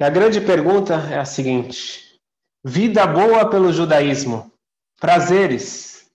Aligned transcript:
E 0.00 0.04
a 0.04 0.10
grande 0.10 0.40
pergunta 0.40 0.94
é 1.10 1.18
a 1.18 1.24
seguinte: 1.24 2.20
vida 2.64 3.06
boa 3.06 3.48
pelo 3.48 3.72
judaísmo, 3.72 4.52
prazeres. 5.00 6.10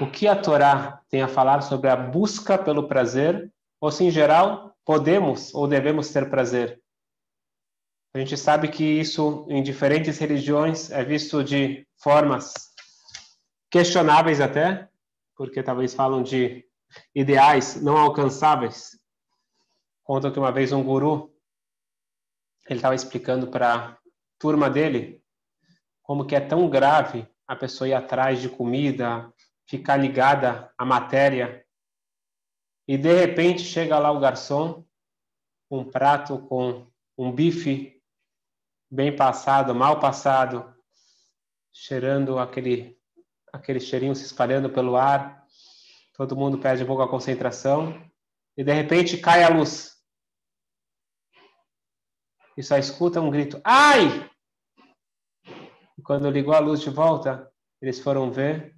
O 0.00 0.06
que 0.06 0.28
a 0.28 0.36
Torá 0.36 1.00
tem 1.08 1.22
a 1.22 1.28
falar 1.28 1.62
sobre 1.62 1.88
a 1.88 1.96
busca 1.96 2.56
pelo 2.56 2.86
prazer? 2.86 3.52
Ou 3.80 3.90
se 3.90 4.04
em 4.04 4.10
geral 4.10 4.76
podemos 4.84 5.54
ou 5.54 5.66
devemos 5.66 6.10
ter 6.10 6.28
prazer? 6.28 6.80
A 8.14 8.18
gente 8.18 8.36
sabe 8.36 8.68
que 8.68 8.84
isso 8.84 9.46
em 9.48 9.62
diferentes 9.62 10.18
religiões 10.18 10.90
é 10.90 11.02
visto 11.02 11.44
de 11.44 11.86
formas 11.96 12.52
questionáveis 13.70 14.40
até, 14.40 14.88
porque 15.36 15.62
talvez 15.62 15.94
falam 15.94 16.22
de 16.22 16.64
ideais 17.14 17.80
não 17.80 17.96
alcançáveis. 17.96 18.98
Conta 20.02 20.30
que 20.30 20.38
uma 20.38 20.50
vez 20.50 20.72
um 20.72 20.82
guru 20.82 21.32
ele 22.70 22.78
estava 22.78 22.94
explicando 22.94 23.48
para 23.48 23.98
turma 24.38 24.70
dele 24.70 25.20
como 26.02 26.24
que 26.24 26.36
é 26.36 26.40
tão 26.40 26.70
grave 26.70 27.28
a 27.46 27.56
pessoa 27.56 27.88
ir 27.88 27.94
atrás 27.94 28.40
de 28.40 28.48
comida, 28.48 29.32
ficar 29.66 29.96
ligada 29.96 30.72
à 30.78 30.84
matéria, 30.84 31.66
e 32.86 32.96
de 32.96 33.12
repente 33.12 33.62
chega 33.62 33.98
lá 33.98 34.10
o 34.10 34.20
garçom 34.20 34.84
um 35.70 35.84
prato 35.84 36.38
com 36.38 36.86
um 37.18 37.30
bife 37.30 38.00
bem 38.90 39.14
passado, 39.14 39.74
mal 39.74 40.00
passado, 40.00 40.74
cheirando 41.72 42.38
aquele 42.38 42.98
aquele 43.52 43.80
cheirinho 43.80 44.14
se 44.14 44.24
espalhando 44.24 44.70
pelo 44.70 44.96
ar, 44.96 45.44
todo 46.14 46.36
mundo 46.36 46.58
perde 46.58 46.84
um 46.84 46.86
pouco 46.86 47.02
a 47.02 47.08
concentração. 47.08 48.00
E 48.56 48.62
de 48.62 48.72
repente 48.72 49.18
cai 49.18 49.42
a 49.42 49.48
luz 49.48 49.99
e 52.56 52.62
só 52.62 52.76
escuta 52.76 53.20
um 53.20 53.30
grito: 53.30 53.60
Ai! 53.64 54.28
E 55.98 56.02
quando 56.02 56.30
ligou 56.30 56.54
a 56.54 56.58
luz 56.58 56.80
de 56.80 56.90
volta, 56.90 57.50
eles 57.80 58.00
foram 58.00 58.30
ver 58.30 58.74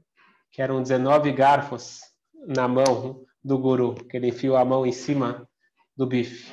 que 0.51 0.61
eram 0.61 0.83
19 0.83 1.33
garfos 1.33 2.01
na 2.35 2.69
mão 2.69 3.25
do 3.43 3.59
guru, 3.59 3.95
que 3.95 4.17
ele 4.17 4.29
enfiou 4.29 4.57
a 4.57 4.65
mão 4.65 4.87
em 4.87 4.93
cima 4.93 5.49
do 5.97 6.07
bife. 6.07 6.53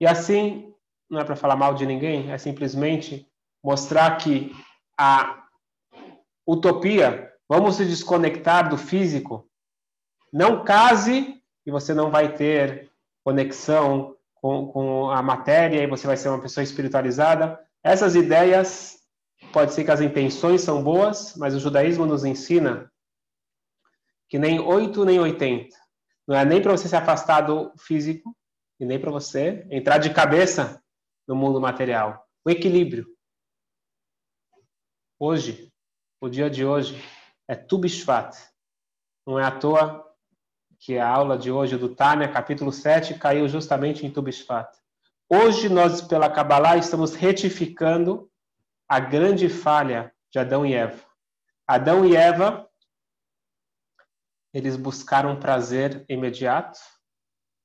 E 0.00 0.06
assim, 0.06 0.72
não 1.08 1.20
é 1.20 1.24
para 1.24 1.36
falar 1.36 1.56
mal 1.56 1.74
de 1.74 1.86
ninguém, 1.86 2.30
é 2.30 2.38
simplesmente 2.38 3.26
mostrar 3.62 4.16
que 4.18 4.52
a 4.98 5.44
utopia, 6.46 7.32
vamos 7.48 7.76
se 7.76 7.84
desconectar 7.84 8.68
do 8.68 8.76
físico, 8.76 9.48
não 10.32 10.64
case 10.64 11.42
e 11.64 11.70
você 11.70 11.94
não 11.94 12.10
vai 12.10 12.34
ter 12.34 12.90
conexão 13.24 14.14
com, 14.44 14.66
com 14.66 15.10
a 15.10 15.22
matéria 15.22 15.82
e 15.82 15.86
você 15.86 16.06
vai 16.06 16.18
ser 16.18 16.28
uma 16.28 16.38
pessoa 16.38 16.62
espiritualizada. 16.62 17.58
Essas 17.82 18.14
ideias, 18.14 18.98
pode 19.54 19.72
ser 19.72 19.84
que 19.84 19.90
as 19.90 20.02
intenções 20.02 20.60
são 20.60 20.84
boas, 20.84 21.34
mas 21.34 21.54
o 21.54 21.58
judaísmo 21.58 22.04
nos 22.04 22.26
ensina 22.26 22.92
que 24.28 24.38
nem 24.38 24.60
8 24.60 25.02
nem 25.06 25.18
80. 25.18 25.74
Não 26.28 26.36
é 26.36 26.44
nem 26.44 26.60
para 26.60 26.72
você 26.72 26.86
se 26.86 26.94
afastar 26.94 27.40
do 27.40 27.72
físico 27.78 28.36
e 28.78 28.84
nem 28.84 29.00
para 29.00 29.10
você 29.10 29.66
entrar 29.70 29.96
de 29.96 30.12
cabeça 30.12 30.78
no 31.26 31.34
mundo 31.34 31.58
material. 31.58 32.28
O 32.44 32.50
equilíbrio. 32.50 33.06
Hoje, 35.18 35.72
o 36.20 36.28
dia 36.28 36.50
de 36.50 36.66
hoje 36.66 37.02
é 37.48 37.54
Tubishvat. 37.54 38.36
Não 39.26 39.40
é 39.40 39.44
à 39.44 39.50
toa 39.50 40.04
que 40.84 40.98
a 40.98 41.08
aula 41.08 41.38
de 41.38 41.50
hoje 41.50 41.78
do 41.78 41.88
Tânia, 41.88 42.28
capítulo 42.28 42.70
7, 42.70 43.14
caiu 43.14 43.48
justamente 43.48 44.04
em 44.04 44.10
Tubishvat. 44.10 44.70
Hoje 45.30 45.70
nós, 45.70 46.02
pela 46.02 46.28
Kabbalah, 46.28 46.76
estamos 46.76 47.14
retificando 47.14 48.30
a 48.86 49.00
grande 49.00 49.48
falha 49.48 50.12
de 50.30 50.38
Adão 50.38 50.66
e 50.66 50.74
Eva. 50.74 51.02
Adão 51.66 52.04
e 52.04 52.14
Eva, 52.14 52.68
eles 54.52 54.76
buscaram 54.76 55.40
prazer 55.40 56.04
imediato 56.06 56.78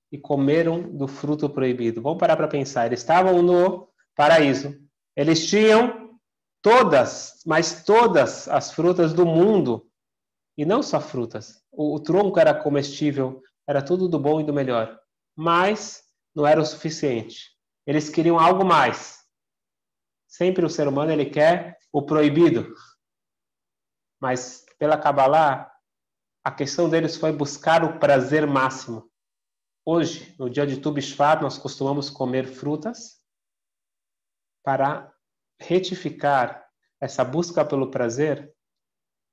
e 0.09 0.17
comeram 0.17 0.81
do 0.81 1.05
fruto 1.05 1.49
proibido. 1.49 2.01
Vamos 2.01 2.19
parar 2.19 2.37
para 2.37 2.47
pensar. 2.47 2.85
Eles 2.85 3.01
estavam 3.01 3.41
no 3.41 3.89
paraíso. 4.15 4.79
Eles 5.13 5.45
tinham 5.45 6.17
todas, 6.61 7.41
mas 7.45 7.83
todas 7.83 8.47
as 8.47 8.71
frutas 8.71 9.11
do 9.11 9.25
mundo 9.25 9.88
e 10.57 10.65
não 10.65 10.83
só 10.83 10.99
frutas. 10.99 11.63
O, 11.71 11.95
o 11.95 11.99
tronco 11.99 12.39
era 12.39 12.53
comestível, 12.53 13.41
era 13.67 13.81
tudo 13.81 14.07
do 14.07 14.19
bom 14.19 14.41
e 14.41 14.43
do 14.43 14.53
melhor. 14.53 14.99
Mas 15.35 16.03
não 16.35 16.45
era 16.45 16.61
o 16.61 16.65
suficiente. 16.65 17.49
Eles 17.85 18.09
queriam 18.09 18.39
algo 18.39 18.65
mais. 18.65 19.19
Sempre 20.27 20.65
o 20.65 20.69
ser 20.69 20.87
humano 20.87 21.11
ele 21.11 21.25
quer 21.25 21.77
o 21.91 22.03
proibido. 22.03 22.73
Mas 24.21 24.65
pela 24.77 24.97
Kabbalah, 24.97 25.71
a 26.43 26.51
questão 26.51 26.89
deles 26.89 27.15
foi 27.15 27.31
buscar 27.31 27.83
o 27.83 27.99
prazer 27.99 28.45
máximo. 28.45 29.09
Hoje, 29.85 30.35
no 30.37 30.49
dia 30.49 30.67
de 30.67 30.79
Tu 30.79 30.91
Bishvat, 30.91 31.41
nós 31.41 31.57
costumamos 31.57 32.09
comer 32.09 32.45
frutas 32.45 33.19
para 34.63 35.11
retificar 35.59 36.65
essa 37.01 37.23
busca 37.23 37.65
pelo 37.65 37.89
prazer 37.89 38.53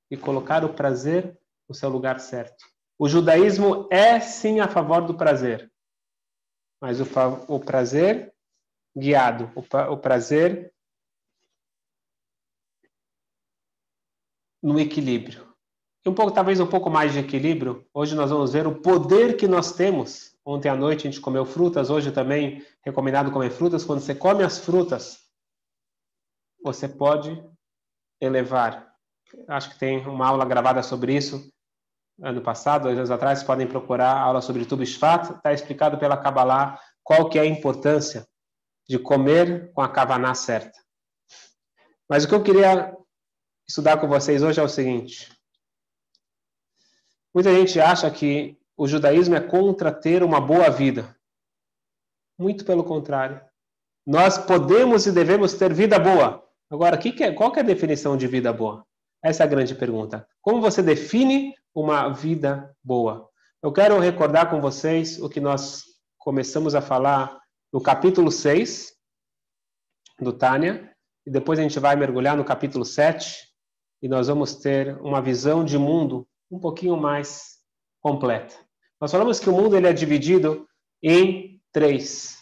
e 0.09 0.17
colocar 0.17 0.63
o 0.63 0.73
prazer 0.73 1.37
no 1.67 1.75
seu 1.75 1.89
lugar 1.89 2.19
certo. 2.19 2.65
O 2.99 3.07
judaísmo 3.07 3.87
é 3.91 4.19
sim 4.19 4.59
a 4.59 4.67
favor 4.67 5.05
do 5.05 5.15
prazer, 5.15 5.71
mas 6.81 6.99
o, 6.99 7.05
o 7.47 7.59
prazer 7.59 8.33
guiado, 8.97 9.51
o, 9.55 9.93
o 9.93 9.97
prazer 9.97 10.73
no 14.63 14.79
equilíbrio. 14.79 15.47
E 16.05 16.09
um 16.09 16.13
pouco, 16.13 16.31
talvez 16.31 16.59
um 16.59 16.67
pouco 16.67 16.89
mais 16.89 17.13
de 17.13 17.19
equilíbrio. 17.19 17.85
Hoje 17.93 18.15
nós 18.15 18.29
vamos 18.29 18.53
ver 18.53 18.65
o 18.65 18.81
poder 18.81 19.35
que 19.35 19.47
nós 19.47 19.73
temos. 19.73 20.35
Ontem 20.45 20.69
à 20.69 20.75
noite 20.75 21.05
a 21.05 21.11
gente 21.11 21.21
comeu 21.21 21.45
frutas, 21.45 21.89
hoje 21.89 22.11
também 22.11 22.65
recomendado 22.81 23.31
comer 23.31 23.51
frutas. 23.51 23.83
Quando 23.83 23.99
você 23.99 24.15
come 24.15 24.43
as 24.43 24.57
frutas, 24.57 25.27
você 26.63 26.87
pode 26.87 27.43
elevar 28.21 28.86
acho 29.47 29.71
que 29.71 29.79
tem 29.79 30.05
uma 30.05 30.27
aula 30.27 30.45
gravada 30.45 30.81
sobre 30.83 31.15
isso 31.15 31.51
ano 32.21 32.41
passado, 32.41 32.83
dois 32.83 32.97
anos 32.97 33.11
atrás, 33.11 33.43
podem 33.43 33.67
procurar 33.67 34.11
a 34.11 34.21
aula 34.21 34.41
sobre 34.41 34.65
tudo 34.65 34.85
Shvat, 34.85 35.29
está 35.31 35.53
explicado 35.53 35.97
pela 35.97 36.17
Kabbalah 36.17 36.79
qual 37.03 37.29
que 37.29 37.37
é 37.37 37.41
a 37.41 37.45
importância 37.45 38.27
de 38.87 38.97
comer 38.97 39.71
com 39.73 39.81
a 39.81 39.89
kavaná 39.89 40.33
certa. 40.33 40.79
Mas 42.09 42.23
o 42.23 42.27
que 42.27 42.35
eu 42.35 42.43
queria 42.43 42.95
estudar 43.67 43.99
com 43.99 44.07
vocês 44.07 44.41
hoje 44.41 44.59
é 44.59 44.63
o 44.63 44.69
seguinte. 44.69 45.31
Muita 47.33 47.53
gente 47.53 47.79
acha 47.79 48.09
que 48.09 48.57
o 48.75 48.87
judaísmo 48.87 49.35
é 49.35 49.41
contra 49.41 49.91
ter 49.91 50.23
uma 50.23 50.39
boa 50.39 50.69
vida. 50.69 51.15
Muito 52.39 52.65
pelo 52.65 52.83
contrário. 52.83 53.41
Nós 54.05 54.37
podemos 54.37 55.05
e 55.05 55.11
devemos 55.11 55.53
ter 55.53 55.73
vida 55.73 55.99
boa. 55.99 56.43
Agora, 56.69 56.97
que 56.97 57.11
que 57.11 57.23
é, 57.23 57.33
qual 57.33 57.51
que 57.51 57.59
é 57.59 57.61
a 57.61 57.65
definição 57.65 58.15
de 58.15 58.27
vida 58.27 58.53
boa? 58.53 58.86
Essa 59.23 59.43
é 59.43 59.45
a 59.45 59.49
grande 59.49 59.75
pergunta. 59.75 60.27
Como 60.41 60.61
você 60.61 60.81
define 60.81 61.55
uma 61.73 62.09
vida 62.09 62.75
boa? 62.83 63.29
Eu 63.61 63.71
quero 63.71 63.99
recordar 63.99 64.49
com 64.49 64.61
vocês 64.61 65.19
o 65.19 65.27
que 65.27 65.39
nós 65.39 65.83
começamos 66.17 66.75
a 66.75 66.81
falar 66.81 67.37
no 67.73 67.81
capítulo 67.81 68.31
6 68.31 68.93
do 70.19 70.31
Tânia, 70.33 70.91
e 71.25 71.31
depois 71.31 71.59
a 71.59 71.61
gente 71.61 71.79
vai 71.79 71.95
mergulhar 71.95 72.37
no 72.37 72.45
capítulo 72.45 72.85
7 72.85 73.47
e 74.01 74.07
nós 74.07 74.27
vamos 74.27 74.55
ter 74.55 74.97
uma 75.01 75.21
visão 75.21 75.63
de 75.63 75.77
mundo 75.77 76.27
um 76.49 76.59
pouquinho 76.59 76.95
mais 76.95 77.57
completa. 78.01 78.55
Nós 78.99 79.11
falamos 79.11 79.39
que 79.39 79.49
o 79.49 79.53
mundo 79.53 79.75
ele 79.75 79.87
é 79.87 79.93
dividido 79.93 80.67
em 81.03 81.61
três. 81.71 82.37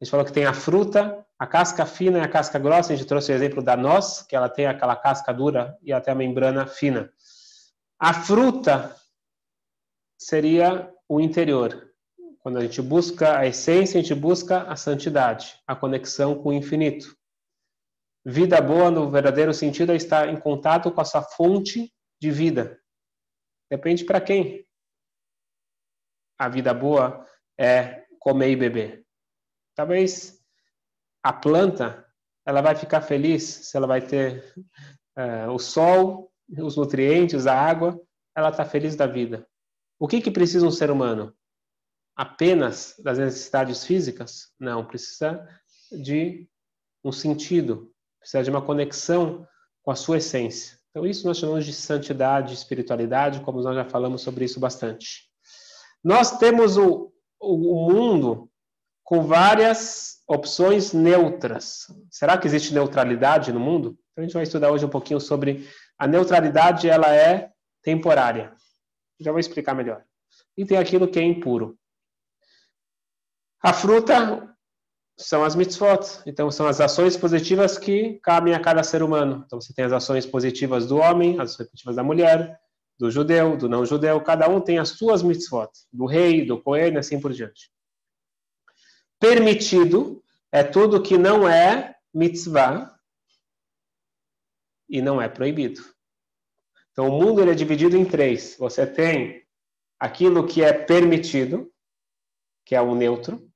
A 0.00 0.04
gente 0.04 0.10
falou 0.10 0.24
que 0.24 0.32
tem 0.32 0.44
a 0.44 0.54
fruta, 0.54 1.26
a 1.38 1.46
casca 1.46 1.86
fina 1.86 2.18
e 2.18 2.20
a 2.20 2.28
casca 2.28 2.58
grossa, 2.58 2.92
a 2.92 2.96
gente 2.96 3.06
trouxe 3.06 3.30
o 3.30 3.34
exemplo 3.34 3.62
da 3.62 3.76
noz, 3.76 4.22
que 4.22 4.34
ela 4.34 4.48
tem 4.48 4.66
aquela 4.66 4.96
casca 4.96 5.32
dura 5.32 5.78
e 5.82 5.92
até 5.92 6.10
a 6.10 6.14
membrana 6.14 6.66
fina. 6.66 7.12
A 7.98 8.12
fruta 8.12 8.96
seria 10.18 10.92
o 11.08 11.20
interior. 11.20 11.92
Quando 12.40 12.58
a 12.58 12.62
gente 12.62 12.82
busca 12.82 13.38
a 13.38 13.46
essência, 13.46 13.98
a 13.98 14.02
gente 14.02 14.14
busca 14.14 14.62
a 14.62 14.74
santidade, 14.74 15.60
a 15.66 15.76
conexão 15.76 16.42
com 16.42 16.48
o 16.48 16.52
infinito. 16.52 17.16
Vida 18.24 18.60
boa, 18.60 18.90
no 18.90 19.08
verdadeiro 19.08 19.54
sentido, 19.54 19.92
é 19.92 19.96
estar 19.96 20.28
em 20.28 20.38
contato 20.40 20.90
com 20.90 21.00
a 21.00 21.04
sua 21.04 21.22
fonte 21.22 21.92
de 22.20 22.30
vida. 22.32 22.80
Depende 23.70 24.04
para 24.04 24.20
quem. 24.20 24.66
A 26.36 26.48
vida 26.48 26.74
boa 26.74 27.24
é 27.56 28.06
comer 28.18 28.50
e 28.50 28.56
beber. 28.56 29.06
Talvez 29.74 30.37
a 31.28 31.32
planta 31.34 32.06
ela 32.46 32.62
vai 32.62 32.74
ficar 32.74 33.02
feliz 33.02 33.42
se 33.42 33.76
ela 33.76 33.86
vai 33.86 34.00
ter 34.00 34.50
uh, 35.14 35.52
o 35.52 35.58
sol, 35.58 36.32
os 36.48 36.74
nutrientes, 36.74 37.46
a 37.46 37.54
água, 37.54 38.00
ela 38.34 38.48
está 38.48 38.64
feliz 38.64 38.96
da 38.96 39.06
vida. 39.06 39.46
O 39.98 40.08
que, 40.08 40.22
que 40.22 40.30
precisa 40.30 40.66
um 40.66 40.70
ser 40.70 40.90
humano? 40.90 41.36
Apenas 42.16 42.94
das 43.04 43.18
necessidades 43.18 43.84
físicas? 43.84 44.54
Não, 44.58 44.86
precisa 44.86 45.46
de 45.92 46.48
um 47.04 47.12
sentido, 47.12 47.92
precisa 48.18 48.44
de 48.44 48.48
uma 48.48 48.64
conexão 48.64 49.46
com 49.82 49.90
a 49.90 49.96
sua 49.96 50.16
essência. 50.16 50.78
Então, 50.88 51.04
isso 51.04 51.26
nós 51.26 51.36
chamamos 51.36 51.66
de 51.66 51.74
santidade, 51.74 52.54
espiritualidade, 52.54 53.42
como 53.42 53.60
nós 53.60 53.74
já 53.74 53.84
falamos 53.84 54.22
sobre 54.22 54.46
isso 54.46 54.58
bastante. 54.58 55.28
Nós 56.02 56.38
temos 56.38 56.78
o, 56.78 57.12
o 57.38 57.92
mundo 57.92 58.50
com 59.08 59.22
várias 59.22 60.22
opções 60.28 60.92
neutras. 60.92 61.86
Será 62.10 62.36
que 62.36 62.46
existe 62.46 62.74
neutralidade 62.74 63.50
no 63.50 63.58
mundo? 63.58 63.98
Então, 64.12 64.22
a 64.22 64.26
gente 64.26 64.34
vai 64.34 64.42
estudar 64.42 64.70
hoje 64.70 64.84
um 64.84 64.90
pouquinho 64.90 65.18
sobre 65.18 65.66
a 65.98 66.06
neutralidade, 66.06 66.90
ela 66.90 67.16
é 67.16 67.50
temporária. 67.82 68.52
Já 69.18 69.30
vou 69.30 69.40
explicar 69.40 69.74
melhor. 69.74 70.04
E 70.54 70.66
tem 70.66 70.76
aquilo 70.76 71.08
que 71.08 71.18
é 71.18 71.22
impuro. 71.22 71.78
A 73.62 73.72
fruta 73.72 74.54
são 75.16 75.42
as 75.42 75.56
mitzvot. 75.56 76.00
Então, 76.26 76.50
são 76.50 76.66
as 76.66 76.78
ações 76.78 77.16
positivas 77.16 77.78
que 77.78 78.20
cabem 78.22 78.52
a 78.52 78.60
cada 78.60 78.82
ser 78.82 79.02
humano. 79.02 79.42
Então, 79.46 79.58
você 79.58 79.72
tem 79.72 79.86
as 79.86 79.92
ações 79.92 80.26
positivas 80.26 80.86
do 80.86 80.98
homem, 80.98 81.40
as 81.40 81.56
positivas 81.56 81.96
da 81.96 82.02
mulher, 82.02 82.60
do 83.00 83.10
judeu, 83.10 83.56
do 83.56 83.70
não 83.70 83.86
judeu. 83.86 84.20
Cada 84.20 84.50
um 84.50 84.60
tem 84.60 84.78
as 84.78 84.90
suas 84.90 85.22
mitzvot. 85.22 85.70
Do 85.90 86.04
rei, 86.04 86.44
do 86.44 86.62
coelho, 86.62 86.98
assim 86.98 87.18
por 87.18 87.32
diante. 87.32 87.70
Permitido 89.18 90.22
é 90.52 90.62
tudo 90.62 91.02
que 91.02 91.18
não 91.18 91.48
é 91.48 91.96
mitzvah 92.14 92.94
e 94.88 95.02
não 95.02 95.20
é 95.20 95.28
proibido. 95.28 95.82
Então, 96.92 97.08
o 97.08 97.12
mundo 97.12 97.40
ele 97.40 97.52
é 97.52 97.54
dividido 97.54 97.96
em 97.96 98.04
três. 98.04 98.56
Você 98.58 98.86
tem 98.86 99.46
aquilo 99.98 100.46
que 100.46 100.62
é 100.62 100.72
permitido, 100.72 101.72
que 102.64 102.74
é 102.74 102.80
o 102.80 102.94
neutro, 102.94 103.48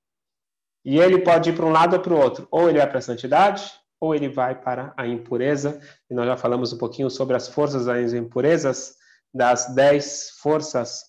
e 0.85 0.99
ele 0.99 1.23
pode 1.23 1.51
ir 1.51 1.57
para 1.57 1.67
um 1.67 1.71
lado 1.71 1.95
ou 1.95 2.03
para 2.03 2.15
o 2.15 2.19
outro. 2.19 2.47
Ou 2.51 2.69
ele 2.69 2.79
vai 2.79 2.89
para 2.89 2.99
a 2.99 3.03
santidade, 3.03 3.73
ou 4.01 4.15
ele 4.15 4.29
vai 4.29 4.61
para 4.61 4.93
a 4.97 5.07
impureza. 5.07 5.81
E 6.11 6.15
nós 6.15 6.27
já 6.27 6.37
falamos 6.37 6.73
um 6.73 6.79
pouquinho 6.79 7.09
sobre 7.09 7.37
as 7.37 7.49
forças 7.49 7.87
das 7.87 8.13
impurezas, 8.13 8.97
das 9.33 9.75
dez 9.75 10.31
forças, 10.41 11.05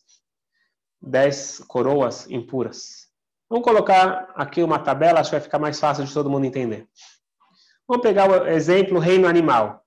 dez 1.02 1.60
coroas 1.68 2.30
impuras. 2.30 3.03
Vamos 3.54 3.68
colocar 3.68 4.34
aqui 4.34 4.64
uma 4.64 4.80
tabela, 4.80 5.20
acho 5.20 5.30
que 5.30 5.36
vai 5.36 5.44
ficar 5.44 5.60
mais 5.60 5.80
fácil 5.80 6.04
de 6.04 6.12
todo 6.12 6.28
mundo 6.28 6.44
entender. 6.44 6.90
Vamos 7.88 8.02
pegar 8.02 8.28
o 8.28 8.48
exemplo 8.48 8.98
reino 8.98 9.28
animal. 9.28 9.86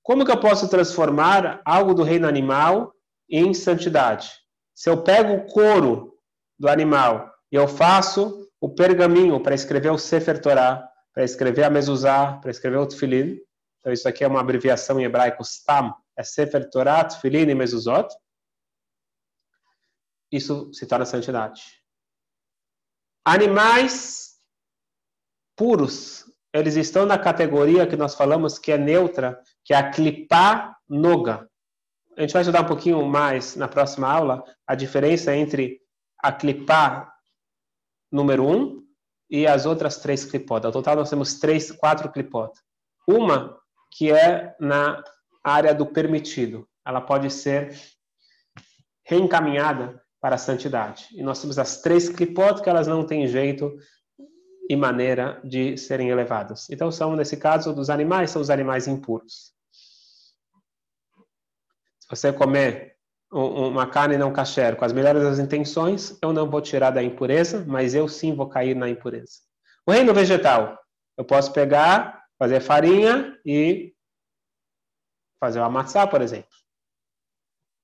Como 0.00 0.24
que 0.24 0.30
eu 0.30 0.38
posso 0.38 0.70
transformar 0.70 1.60
algo 1.64 1.92
do 1.92 2.04
reino 2.04 2.28
animal 2.28 2.94
em 3.28 3.52
santidade? 3.52 4.30
Se 4.76 4.88
eu 4.88 5.02
pego 5.02 5.32
o 5.32 5.46
couro 5.46 6.16
do 6.56 6.68
animal 6.68 7.34
e 7.50 7.56
eu 7.56 7.66
faço 7.66 8.48
o 8.60 8.72
pergaminho 8.72 9.42
para 9.42 9.56
escrever 9.56 9.90
o 9.90 9.98
Sefer 9.98 10.40
Torah, 10.40 10.88
para 11.12 11.24
escrever 11.24 11.64
a 11.64 11.70
Mezuzah, 11.70 12.38
para 12.40 12.52
escrever 12.52 12.76
o 12.76 12.86
Tfilin. 12.86 13.40
Então, 13.80 13.92
isso 13.92 14.08
aqui 14.08 14.22
é 14.22 14.28
uma 14.28 14.38
abreviação 14.38 15.00
em 15.00 15.04
hebraico, 15.04 15.42
Stam, 15.42 15.92
é 16.16 16.22
Sefer 16.22 16.70
Torah, 16.70 17.02
Tfilin 17.02 17.50
e 17.50 17.56
Mezuzot. 17.56 18.06
Isso 20.30 20.72
se 20.72 20.86
torna 20.86 21.04
santidade. 21.04 21.78
Animais 23.30 24.38
puros, 25.54 26.24
eles 26.50 26.76
estão 26.76 27.04
na 27.04 27.18
categoria 27.18 27.86
que 27.86 27.94
nós 27.94 28.14
falamos 28.14 28.58
que 28.58 28.72
é 28.72 28.78
neutra, 28.78 29.38
que 29.62 29.74
é 29.74 29.76
a 29.76 29.90
Klipá 29.90 30.74
Noga. 30.88 31.46
A 32.16 32.22
gente 32.22 32.32
vai 32.32 32.40
estudar 32.40 32.62
um 32.62 32.66
pouquinho 32.66 33.04
mais 33.04 33.54
na 33.54 33.68
próxima 33.68 34.10
aula 34.10 34.42
a 34.66 34.74
diferença 34.74 35.36
entre 35.36 35.78
a 36.22 36.32
Klipá 36.32 37.12
número 38.10 38.48
um 38.48 38.82
e 39.28 39.46
as 39.46 39.66
outras 39.66 39.98
três 39.98 40.24
clipot. 40.24 40.64
Ao 40.64 40.72
total, 40.72 40.96
nós 40.96 41.10
temos 41.10 41.38
três, 41.38 41.70
quatro 41.70 42.10
clipot. 42.10 42.58
Uma 43.06 43.60
que 43.90 44.10
é 44.10 44.56
na 44.58 45.04
área 45.44 45.74
do 45.74 45.84
permitido. 45.84 46.66
Ela 46.82 47.02
pode 47.02 47.30
ser 47.30 47.78
reencaminhada 49.04 50.02
para 50.20 50.34
a 50.34 50.38
santidade. 50.38 51.08
E 51.12 51.22
nós 51.22 51.40
temos 51.40 51.58
as 51.58 51.80
três 51.80 52.08
clipot 52.08 52.62
que 52.62 52.68
elas 52.68 52.86
não 52.86 53.06
têm 53.06 53.26
jeito 53.26 53.76
e 54.68 54.76
maneira 54.76 55.40
de 55.44 55.76
serem 55.78 56.10
elevadas. 56.10 56.68
Então, 56.70 56.90
são, 56.90 57.16
nesse 57.16 57.36
caso, 57.36 57.72
dos 57.72 57.88
animais, 57.88 58.30
são 58.30 58.42
os 58.42 58.50
animais 58.50 58.86
impuros. 58.86 59.52
Se 62.00 62.08
você 62.10 62.32
comer 62.32 62.96
uma 63.30 63.86
carne 63.86 64.16
não 64.16 64.32
kasher 64.32 64.76
com 64.76 64.84
as 64.84 64.92
melhores 64.92 65.22
das 65.22 65.38
intenções, 65.38 66.18
eu 66.22 66.32
não 66.32 66.50
vou 66.50 66.60
tirar 66.60 66.90
da 66.90 67.02
impureza, 67.02 67.64
mas 67.66 67.94
eu 67.94 68.08
sim 68.08 68.34
vou 68.34 68.48
cair 68.48 68.74
na 68.74 68.88
impureza. 68.88 69.40
O 69.86 69.92
reino 69.92 70.14
vegetal, 70.14 70.78
eu 71.16 71.24
posso 71.24 71.52
pegar, 71.52 72.24
fazer 72.38 72.60
farinha 72.60 73.38
e 73.44 73.94
fazer 75.40 75.60
uma 75.60 75.68
matzá, 75.68 76.06
por 76.06 76.22
exemplo. 76.22 76.50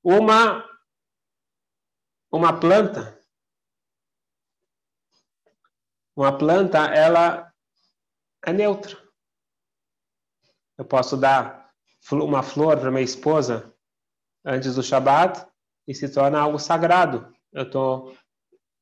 Uma 0.02 0.64
uma 2.36 2.58
planta 2.58 3.14
uma 6.16 6.36
planta 6.36 6.78
ela 6.78 7.52
é 8.46 8.52
neutra. 8.52 8.96
Eu 10.78 10.84
posso 10.84 11.16
dar 11.16 11.70
uma 12.12 12.42
flor 12.42 12.78
para 12.78 12.90
minha 12.90 13.02
esposa 13.02 13.74
antes 14.44 14.76
do 14.76 14.82
Shabat 14.82 15.44
e 15.88 15.94
se 15.94 16.08
torna 16.08 16.38
algo 16.38 16.58
sagrado. 16.58 17.34
Eu 17.52 17.64
estou 17.64 18.16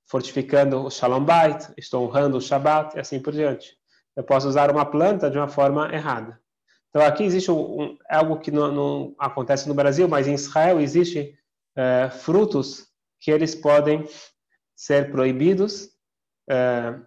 fortificando 0.06 0.84
o 0.84 0.90
Shalom 0.90 1.24
Bait, 1.24 1.72
estou 1.78 2.06
honrando 2.06 2.36
o 2.36 2.40
Shabat 2.40 2.96
e 2.96 3.00
assim 3.00 3.20
por 3.20 3.32
diante. 3.32 3.78
Eu 4.14 4.24
posso 4.24 4.46
usar 4.46 4.70
uma 4.70 4.84
planta 4.84 5.30
de 5.30 5.38
uma 5.38 5.48
forma 5.48 5.92
errada. 5.94 6.38
Então 6.90 7.00
aqui 7.00 7.22
existe 7.22 7.50
um, 7.50 7.82
um, 7.82 7.98
algo 8.10 8.38
que 8.38 8.50
não, 8.50 8.70
não, 8.70 9.14
acontece 9.18 9.66
no 9.66 9.74
Brasil, 9.74 10.06
mas 10.06 10.28
em 10.28 10.34
Israel 10.34 10.80
existe 10.80 11.38
é, 11.74 12.10
frutos 12.10 12.91
que 13.22 13.30
eles 13.30 13.54
podem 13.54 14.06
ser 14.74 15.12
proibidos 15.12 15.88
é, 16.50 16.98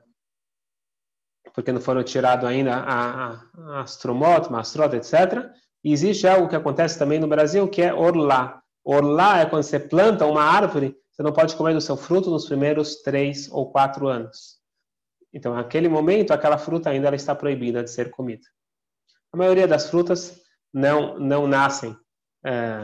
porque 1.53 1.71
não 1.71 1.81
foram 1.81 2.03
tirados 2.03 2.47
ainda 2.47 2.75
a, 2.75 3.33
a, 3.33 3.81
a 3.81 4.95
etc. 4.95 5.51
E 5.83 5.91
existe 5.91 6.27
algo 6.27 6.47
que 6.47 6.55
acontece 6.55 6.97
também 6.97 7.19
no 7.19 7.27
Brasil, 7.27 7.67
que 7.67 7.81
é 7.81 7.93
orlá. 7.93 8.61
Orlá 8.83 9.39
é 9.39 9.45
quando 9.45 9.63
você 9.63 9.79
planta 9.79 10.25
uma 10.25 10.41
árvore, 10.41 10.95
você 11.11 11.21
não 11.21 11.31
pode 11.31 11.55
comer 11.55 11.73
do 11.73 11.81
seu 11.81 11.95
fruto 11.95 12.29
nos 12.29 12.45
primeiros 12.45 13.01
três 13.01 13.49
ou 13.51 13.71
quatro 13.71 14.07
anos. 14.07 14.57
Então, 15.33 15.53
naquele 15.53 15.89
momento, 15.89 16.31
aquela 16.31 16.57
fruta 16.57 16.89
ainda 16.89 17.13
está 17.13 17.35
proibida 17.35 17.83
de 17.83 17.91
ser 17.91 18.09
comida. 18.09 18.45
A 19.33 19.37
maioria 19.37 19.67
das 19.67 19.89
frutas 19.89 20.41
não, 20.73 21.19
não 21.19 21.45
nascem 21.47 21.95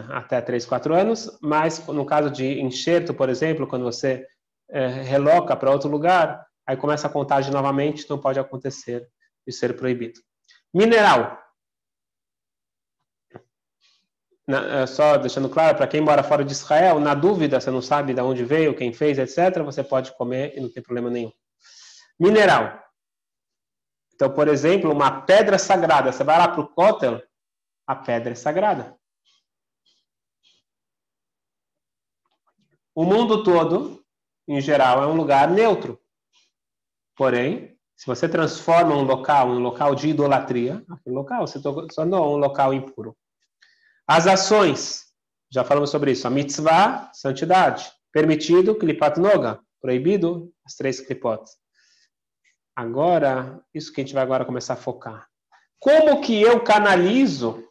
até 0.09 0.41
três, 0.41 0.65
quatro 0.65 0.93
anos, 0.93 1.37
mas 1.41 1.85
no 1.87 2.05
caso 2.05 2.31
de 2.31 2.59
enxerto, 2.59 3.13
por 3.13 3.29
exemplo, 3.29 3.67
quando 3.67 3.83
você 3.83 4.25
é, 4.69 4.87
reloca 4.87 5.55
para 5.55 5.69
outro 5.69 5.89
lugar, 5.89 6.45
aí 6.65 6.75
começa 6.75 7.07
a 7.07 7.11
contagem 7.11 7.51
novamente, 7.51 8.09
não 8.09 8.17
pode 8.17 8.39
acontecer 8.39 9.07
de 9.45 9.53
ser 9.53 9.75
proibido. 9.75 10.19
Mineral. 10.73 11.37
na, 14.47 14.81
é, 14.81 14.87
só 14.87 15.17
deixando 15.17 15.49
claro, 15.49 15.77
para 15.77 15.87
quem 15.87 16.01
mora 16.01 16.23
fora 16.23 16.43
de 16.43 16.51
Israel, 16.51 16.99
na 16.99 17.13
dúvida, 17.13 17.59
você 17.59 17.69
não 17.69 17.81
sabe 17.81 18.13
de 18.13 18.21
onde 18.21 18.43
veio, 18.43 18.75
quem 18.75 18.91
fez, 18.91 19.17
etc., 19.17 19.61
você 19.63 19.83
pode 19.83 20.15
comer 20.17 20.53
e 20.55 20.59
não 20.59 20.71
tem 20.71 20.81
problema 20.83 21.09
nenhum. 21.09 21.31
Mineral. 22.19 22.79
Então, 24.13 24.31
por 24.31 24.47
exemplo, 24.47 24.91
uma 24.91 25.21
pedra 25.21 25.57
sagrada. 25.57 26.11
Você 26.11 26.23
vai 26.23 26.37
lá 26.37 26.47
para 26.47 26.61
o 26.61 26.67
cótel, 26.67 27.21
a 27.87 27.95
pedra 27.95 28.33
é 28.33 28.35
sagrada. 28.35 28.95
O 32.93 33.05
mundo 33.05 33.43
todo, 33.43 34.03
em 34.47 34.59
geral, 34.59 35.03
é 35.03 35.07
um 35.07 35.15
lugar 35.15 35.49
neutro. 35.49 35.99
Porém, 37.15 37.77
se 37.95 38.05
você 38.07 38.27
transforma 38.27 38.95
um 38.95 39.03
local 39.03 39.49
em 39.49 39.57
um 39.57 39.59
local 39.59 39.93
de 39.93 40.09
idolatria, 40.09 40.83
aquele 40.89 41.15
local 41.15 41.45
se 41.45 41.61
tornou 41.61 42.35
um 42.35 42.37
local 42.37 42.73
impuro. 42.73 43.15
As 44.07 44.27
ações, 44.27 45.05
já 45.51 45.63
falamos 45.63 45.89
sobre 45.89 46.11
isso. 46.11 46.25
A 46.25 46.29
mitzvah, 46.31 47.11
santidade. 47.13 47.91
Permitido, 48.11 48.75
klipat 48.75 49.19
noga. 49.19 49.61
Proibido, 49.79 50.51
as 50.65 50.75
três 50.75 50.99
klipot. 50.99 51.43
Agora, 52.75 53.63
isso 53.73 53.93
que 53.93 54.01
a 54.01 54.03
gente 54.03 54.13
vai 54.13 54.23
agora 54.23 54.45
começar 54.45 54.73
a 54.73 54.77
focar. 54.77 55.29
Como 55.79 56.21
que 56.21 56.41
eu 56.41 56.63
canalizo 56.63 57.67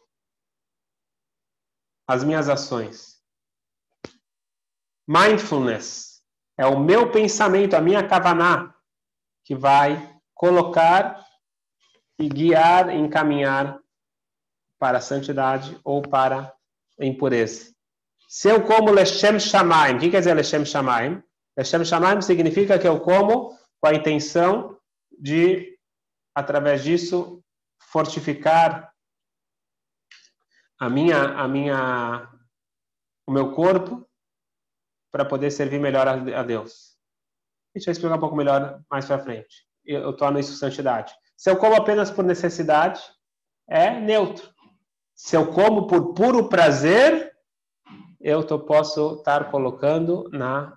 as 2.07 2.23
minhas 2.23 2.49
ações? 2.49 3.10
Mindfulness 5.11 6.23
é 6.57 6.65
o 6.65 6.79
meu 6.79 7.11
pensamento, 7.11 7.75
a 7.75 7.81
minha 7.81 8.07
kavaná, 8.07 8.73
que 9.43 9.53
vai 9.53 10.09
colocar 10.33 11.21
e 12.17 12.29
guiar, 12.29 12.95
encaminhar 12.95 13.77
para 14.79 14.99
a 14.99 15.01
santidade 15.01 15.77
ou 15.83 16.01
para 16.01 16.55
a 16.97 17.05
impureza. 17.05 17.75
Se 18.29 18.49
eu 18.49 18.63
como 18.63 18.89
Leshem 18.89 19.37
Shamaim, 19.37 19.97
o 19.97 19.99
que 19.99 20.09
quer 20.09 20.19
dizer 20.19 20.33
Leshem 20.33 20.65
Shamaim? 20.65 21.21
Leshem 21.57 21.83
Shamaim 21.83 22.21
significa 22.21 22.79
que 22.79 22.87
eu 22.87 23.01
como 23.01 23.53
com 23.81 23.87
a 23.87 23.93
intenção 23.93 24.79
de 25.19 25.77
através 26.33 26.85
disso, 26.85 27.43
fortificar 27.91 28.93
a 30.79 30.89
minha, 30.89 31.21
a 31.33 31.47
minha, 31.49 32.29
o 33.27 33.31
meu 33.33 33.51
corpo 33.51 34.07
para 35.10 35.24
poder 35.24 35.50
servir 35.50 35.78
melhor 35.78 36.06
a, 36.08 36.42
Deus. 36.42 36.96
A 37.74 37.78
gente 37.78 37.86
vai 37.86 37.92
explicar 37.92 38.16
um 38.16 38.20
pouco 38.20 38.36
melhor 38.36 38.80
mais 38.90 39.06
para 39.06 39.18
frente. 39.18 39.66
Eu, 39.84 40.02
eu 40.02 40.12
torno 40.16 40.38
isso 40.38 40.56
santidade. 40.56 41.14
Se 41.36 41.50
eu 41.50 41.56
como 41.56 41.76
apenas 41.76 42.10
por 42.10 42.24
necessidade, 42.24 43.00
é 43.68 43.98
neutro. 43.98 44.48
Se 45.14 45.36
eu 45.36 45.52
como 45.52 45.86
por 45.86 46.14
puro 46.14 46.48
prazer, 46.48 47.32
eu 48.20 48.44
tô, 48.44 48.58
posso 48.58 49.14
estar 49.14 49.50
colocando 49.50 50.28
na 50.30 50.76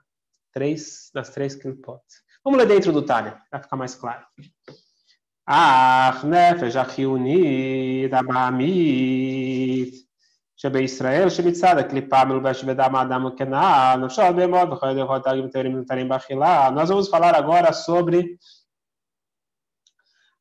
três, 0.53 1.09
nas 1.13 1.29
três 1.29 1.55
clipotes. 1.55 2.23
Vamos 2.43 2.59
ler 2.59 2.67
dentro 2.67 2.91
do 2.91 3.01
Tânia, 3.01 3.41
para 3.49 3.61
ficar 3.61 3.75
mais 3.75 3.95
claro. 3.95 4.25
אך 5.51 6.25
נפש 6.25 6.75
החיונית 6.75 8.13
המעמית 8.13 10.02
Shebe 10.64 10.82
Israel, 10.82 11.28
Shebe 11.28 11.52
Tzada, 11.52 11.84
Klipá, 11.84 12.24
Melubash, 12.24 12.60
Shebe 12.60 12.74
Damadam, 12.74 13.36
Kená, 13.36 13.98
Noshal, 13.98 14.32
Bemod, 14.32 14.72
Roedel, 14.72 15.06
Rotag, 15.06 15.46
Teorim, 15.50 15.84
Tarim, 15.84 16.08
Bachilá. 16.08 16.70
Nós 16.70 16.88
vamos 16.88 17.06
falar 17.08 17.34
agora 17.34 17.70
sobre 17.74 18.38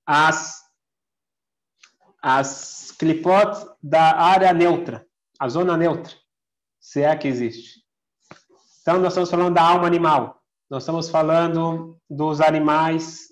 as, 0.05 0.61
as 2.21 2.91
clipot 2.97 3.67
da 3.81 4.15
área 4.15 4.53
neutra, 4.53 5.05
a 5.37 5.49
zona 5.49 5.75
neutra, 5.75 6.13
se 6.79 7.01
é 7.01 7.13
que 7.17 7.27
existe. 7.27 7.83
Então, 8.81 8.99
nós 8.99 9.09
estamos 9.09 9.29
falando 9.29 9.55
da 9.55 9.61
alma 9.61 9.87
animal. 9.87 10.41
Nós 10.69 10.83
estamos 10.83 11.09
falando 11.09 11.99
dos 12.09 12.39
animais, 12.39 13.27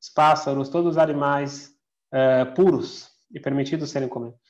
os 0.00 0.08
pássaros, 0.08 0.68
todos 0.68 0.92
os 0.92 0.98
animais 0.98 1.74
puros 2.54 3.10
e 3.32 3.40
permitidos 3.40 3.90
serem 3.90 4.08
comidos. 4.08 4.49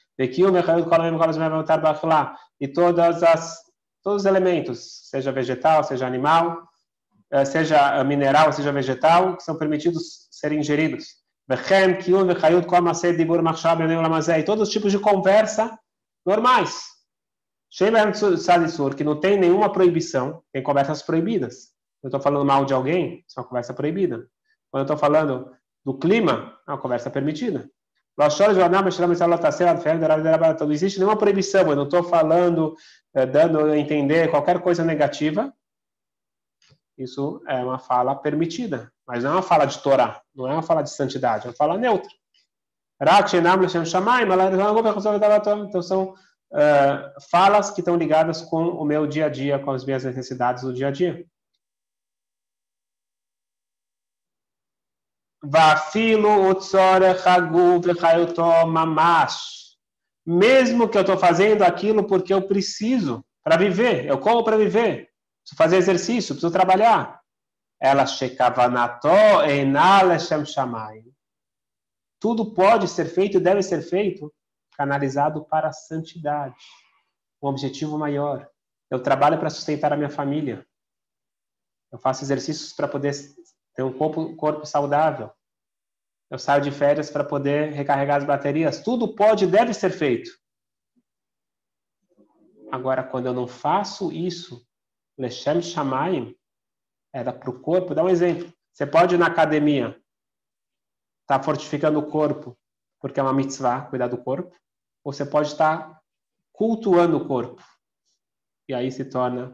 E 2.60 2.68
todas 2.68 3.22
as, 3.22 3.58
todos 4.02 4.22
os 4.22 4.26
elementos, 4.26 5.08
seja 5.08 5.32
vegetal, 5.32 5.82
seja 5.82 6.06
animal, 6.06 6.62
seja 7.46 8.02
mineral, 8.04 8.52
seja 8.52 8.72
vegetal, 8.72 9.36
que 9.36 9.42
são 9.42 9.56
permitidos 9.56 10.28
serem 10.30 10.60
ingeridos. 10.60 11.06
E 14.38 14.42
todos 14.44 14.68
os 14.68 14.72
tipos 14.72 14.92
de 14.92 14.98
conversa 14.98 15.78
normais. 16.24 16.84
que 18.94 19.04
não 19.04 19.18
tem 19.18 19.38
nenhuma 19.38 19.72
proibição, 19.72 20.42
tem 20.52 20.62
conversas 20.62 21.02
proibidas. 21.02 21.70
Eu 22.02 22.08
estou 22.08 22.20
falando 22.20 22.44
mal 22.44 22.64
de 22.64 22.74
alguém, 22.74 23.24
isso 23.26 23.38
é 23.38 23.42
uma 23.42 23.48
conversa 23.48 23.72
proibida. 23.72 24.26
Quando 24.70 24.82
eu 24.82 24.94
estou 24.94 24.96
falando 24.96 25.50
do 25.84 25.98
clima, 25.98 26.58
é 26.66 26.72
uma 26.72 26.78
conversa 26.78 27.10
permitida. 27.10 27.70
Não 30.66 30.72
existe 30.72 30.98
nenhuma 30.98 31.16
proibição, 31.16 31.68
eu 31.68 31.76
não 31.76 31.84
estou 31.84 32.02
falando, 32.02 32.74
é, 33.14 33.24
dando 33.24 33.60
a 33.60 33.78
entender 33.78 34.30
qualquer 34.30 34.60
coisa 34.60 34.84
negativa. 34.84 35.52
Isso 36.98 37.42
é 37.48 37.64
uma 37.64 37.78
fala 37.78 38.14
permitida, 38.14 38.92
mas 39.06 39.24
não 39.24 39.30
é 39.30 39.34
uma 39.34 39.42
fala 39.42 39.64
de 39.64 39.78
Torá, 39.78 40.20
não 40.34 40.46
é 40.46 40.52
uma 40.52 40.62
fala 40.62 40.82
de 40.82 40.90
santidade, 40.90 41.46
é 41.46 41.48
uma 41.48 41.56
fala 41.56 41.78
neutra. 41.78 42.10
Então 45.64 45.80
são 45.80 46.10
uh, 46.52 47.20
falas 47.30 47.70
que 47.70 47.80
estão 47.80 47.96
ligadas 47.96 48.42
com 48.42 48.68
o 48.68 48.84
meu 48.84 49.06
dia 49.06 49.26
a 49.26 49.28
dia, 49.30 49.58
com 49.58 49.70
as 49.70 49.84
minhas 49.84 50.04
necessidades 50.04 50.62
do 50.62 50.74
dia 50.74 50.88
a 50.88 50.90
dia. 50.90 51.24
Vafilo 55.42 56.50
utzorech 56.50 57.26
haguv 57.26 57.86
mamash. 58.66 59.76
Mesmo 60.26 60.88
que 60.88 60.98
eu 60.98 61.02
estou 61.02 61.16
fazendo 61.16 61.62
aquilo 61.62 62.06
porque 62.06 62.32
eu 62.32 62.46
preciso 62.46 63.24
para 63.42 63.56
viver, 63.56 64.04
eu 64.04 64.18
como 64.18 64.44
para 64.44 64.56
viver, 64.56 65.08
preciso 65.42 65.56
fazer 65.56 65.76
exercício, 65.78 66.34
preciso 66.34 66.52
trabalhar. 66.52 67.20
Ela 67.80 68.06
shekavanato 68.06 69.08
enaleshem 69.48 70.44
shamay. 70.44 71.02
Tudo 72.20 72.52
pode 72.52 72.86
ser 72.86 73.06
feito 73.06 73.38
e 73.38 73.40
deve 73.40 73.62
ser 73.62 73.80
feito 73.80 74.32
canalizado 74.76 75.44
para 75.46 75.68
a 75.68 75.72
santidade, 75.72 76.54
um 77.42 77.48
objetivo 77.48 77.98
maior. 77.98 78.46
Eu 78.90 79.02
trabalho 79.02 79.38
para 79.38 79.48
sustentar 79.48 79.92
a 79.92 79.96
minha 79.96 80.10
família. 80.10 80.66
Eu 81.90 81.98
faço 81.98 82.22
exercícios 82.22 82.72
para 82.72 82.86
poder 82.86 83.14
ter 83.74 83.82
um 83.82 83.92
corpo, 83.92 84.34
corpo 84.36 84.66
saudável. 84.66 85.30
Eu 86.30 86.38
saio 86.38 86.62
de 86.62 86.70
férias 86.70 87.10
para 87.10 87.24
poder 87.24 87.72
recarregar 87.72 88.18
as 88.18 88.24
baterias. 88.24 88.82
Tudo 88.82 89.14
pode 89.14 89.44
e 89.44 89.50
deve 89.50 89.74
ser 89.74 89.90
feito. 89.90 90.30
Agora, 92.70 93.02
quando 93.02 93.26
eu 93.26 93.34
não 93.34 93.48
faço 93.48 94.12
isso, 94.12 94.64
Lechem 95.18 95.60
Shamayim, 95.60 96.36
era 97.12 97.32
para 97.32 97.50
o 97.50 97.60
corpo. 97.60 97.94
Dá 97.94 98.04
um 98.04 98.08
exemplo. 98.08 98.52
Você 98.72 98.86
pode 98.86 99.16
ir 99.16 99.18
na 99.18 99.26
academia, 99.26 100.00
estar 101.22 101.38
tá 101.38 101.42
fortificando 101.42 101.98
o 101.98 102.08
corpo, 102.08 102.56
porque 103.00 103.18
é 103.18 103.22
uma 103.22 103.32
mitzvah, 103.32 103.82
cuidar 103.86 104.06
do 104.06 104.22
corpo. 104.22 104.56
Ou 105.02 105.12
você 105.12 105.26
pode 105.26 105.48
estar 105.48 105.78
tá 105.78 106.00
cultuando 106.52 107.16
o 107.16 107.26
corpo. 107.26 107.62
E 108.68 108.74
aí 108.74 108.92
se 108.92 109.04
torna, 109.04 109.50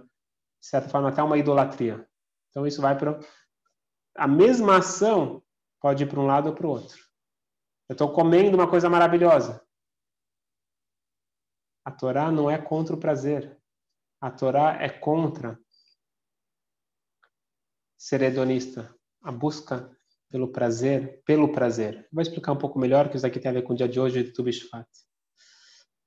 de 0.61 0.67
certa 0.67 0.91
forma, 0.91 1.09
até 1.09 1.23
uma 1.23 1.39
idolatria. 1.39 2.07
Então, 2.51 2.67
isso 2.67 2.83
vai 2.83 2.99
para 2.99 3.19
a 4.17 4.27
mesma 4.27 4.79
ação 4.79 5.43
pode 5.81 6.05
ir 6.05 6.09
para 6.09 6.21
um 6.21 6.27
lado 6.27 6.49
ou 6.49 6.55
para 6.55 6.67
o 6.67 6.71
outro. 6.71 6.99
Eu 7.89 7.93
estou 7.93 8.13
comendo 8.13 8.57
uma 8.57 8.69
coisa 8.69 8.89
maravilhosa. 8.89 9.65
A 11.85 11.91
Torá 11.93 12.33
não 12.33 12.51
é 12.51 12.59
contra 12.59 12.95
o 12.95 13.01
prazer. 13.01 13.57
A 14.21 14.31
Torá 14.31 14.83
é 14.83 14.89
contra 14.89 15.59
ser 17.97 18.23
hedonista, 18.23 18.95
a 19.23 19.31
busca 19.31 19.97
pelo 20.29 20.51
prazer, 20.51 21.23
pelo 21.25 21.53
prazer. 21.53 22.09
Vou 22.13 22.23
explicar 22.23 22.53
um 22.53 22.59
pouco 22.59 22.79
melhor, 22.79 23.09
que 23.09 23.17
isso 23.17 23.27
aqui 23.27 23.39
tem 23.39 23.51
a 23.51 23.55
ver 23.55 23.63
com 23.63 23.73
o 23.73 23.77
dia 23.77 23.89
de 23.89 24.01
hoje 24.01 24.23
de 24.23 24.33
Tubishvat. 24.33 24.89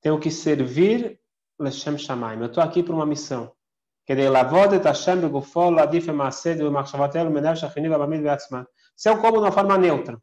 Tenho 0.01 0.19
que 0.19 0.29
servir 0.29 1.19
Lashem 1.57 1.97
Shamayim. 1.97 2.39
Eu 2.39 2.47
estou 2.47 2.63
aqui 2.63 2.83
por 2.83 2.95
uma 2.95 3.05
missão. 3.05 3.53
כדי 4.08 4.28
לעבוד 4.28 4.72
את 4.72 4.86
השם 4.86 5.22
בגופו, 5.22 5.70
להעדיף 5.70 6.08
במעשה 6.08 6.54
ובמחשבותינו 6.58 7.30
מנפש 7.30 7.64
החיני 7.64 7.88
והבמית 7.88 8.22
בעצמה. 8.22 8.62
Se 8.96 9.08
eu 9.08 9.20
como 9.20 9.38
de 9.38 9.44
uma 9.44 9.52
forma 9.52 9.76
neutra, 9.76 10.16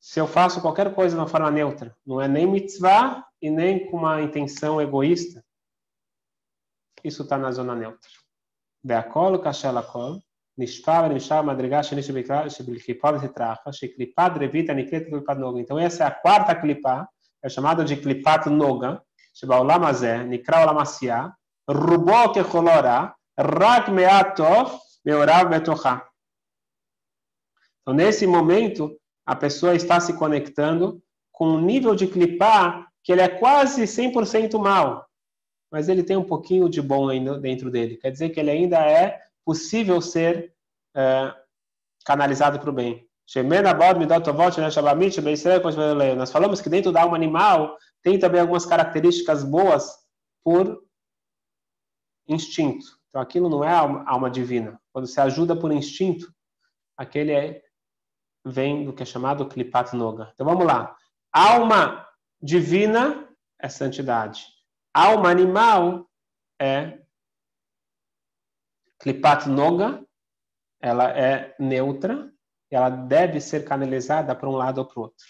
se 0.00 0.18
eu 0.18 0.26
faço 0.26 0.62
qualquer 0.62 0.94
coisa 0.94 1.14
de 1.14 1.20
uma 1.20 1.28
forma 1.28 1.50
neutra, 1.50 1.94
não 2.06 2.20
é 2.22 2.26
nem 2.26 2.46
mitzvah 2.46 3.22
e 3.42 3.50
nem 3.50 3.86
com 3.86 3.98
uma 3.98 4.22
intenção 4.22 4.80
egoísta, 4.80 5.44
isso 7.04 7.22
está 7.22 7.36
na 7.36 7.52
zona 7.52 7.74
neutra. 7.74 8.10
Beakol, 8.82 9.38
kashelakol, 9.40 10.22
nishpa 10.58 11.02
ונשאר 11.04 11.42
מדרגה 11.42 11.82
שני 11.82 12.02
שבקליפה 12.48 13.10
ותטרחה, 13.14 13.72
שקליפה 13.72 14.28
דרבית 14.28 14.70
נקראת 14.70 15.02
קליפת 15.10 15.36
נוגה. 15.36 15.60
Então 15.60 15.78
essa 15.78 16.04
é 16.04 16.06
a 16.06 16.10
quarta 16.10 16.54
clipa, 16.54 17.06
é 17.44 17.48
chamada 17.48 17.84
de 17.84 17.96
clipat 17.96 18.46
noga, 18.46 18.98
שבעולם 19.34 19.84
הזה 19.84 20.22
Rubo 21.69 22.33
que 22.33 22.43
colorá, 22.43 23.15
rak 23.37 23.89
meatov, 23.89 24.79
meorav 25.05 25.49
betochá. 25.49 26.07
Então, 27.81 27.93
nesse 27.93 28.25
momento, 28.27 28.97
a 29.25 29.35
pessoa 29.35 29.75
está 29.75 29.99
se 29.99 30.13
conectando 30.17 31.01
com 31.31 31.47
um 31.47 31.61
nível 31.61 31.95
de 31.95 32.07
clipar 32.07 32.87
que 33.03 33.11
ele 33.11 33.21
é 33.21 33.27
quase 33.27 33.83
100% 33.83 34.57
mal, 34.59 35.05
mas 35.71 35.89
ele 35.89 36.03
tem 36.03 36.15
um 36.15 36.23
pouquinho 36.23 36.69
de 36.69 36.81
bom 36.81 37.09
ainda 37.09 37.37
dentro 37.39 37.69
dele. 37.69 37.97
Quer 37.97 38.11
dizer 38.11 38.29
que 38.29 38.39
ele 38.39 38.51
ainda 38.51 38.77
é 38.77 39.19
possível 39.43 39.99
ser 39.99 40.53
é, 40.95 41.33
canalizado 42.05 42.59
para 42.59 42.69
o 42.69 42.73
bem. 42.73 43.07
Nós 46.17 46.31
falamos 46.31 46.61
que 46.61 46.69
dentro 46.69 46.91
da 46.91 47.01
alma 47.01 47.15
animal 47.15 47.77
tem 48.01 48.19
também 48.19 48.39
algumas 48.39 48.65
características 48.65 49.43
boas 49.43 49.97
por 50.43 50.81
instinto. 52.27 52.85
Então 53.07 53.21
aquilo 53.21 53.49
não 53.49 53.63
é 53.63 53.71
alma, 53.71 54.03
alma 54.07 54.29
divina. 54.29 54.81
Quando 54.91 55.07
você 55.07 55.21
ajuda 55.21 55.55
por 55.55 55.71
instinto, 55.71 56.33
aquele 56.97 57.31
é, 57.31 57.63
vem 58.45 58.85
do 58.85 58.93
que 58.93 59.03
é 59.03 59.05
chamado 59.05 59.47
Klipat 59.47 59.95
Noga. 59.95 60.31
Então 60.33 60.45
vamos 60.45 60.65
lá. 60.65 60.95
Alma 61.31 62.07
divina 62.41 63.29
é 63.59 63.69
santidade. 63.69 64.45
Alma 64.93 65.29
animal 65.29 66.09
é 66.59 67.01
Klipat 68.99 69.47
Noga, 69.47 70.05
ela 70.79 71.09
é 71.11 71.55
neutra, 71.59 72.31
ela 72.69 72.89
deve 72.89 73.39
ser 73.39 73.65
canalizada 73.65 74.35
para 74.35 74.49
um 74.49 74.55
lado 74.55 74.79
ou 74.79 74.85
para 74.85 74.99
o 74.99 75.03
outro. 75.03 75.25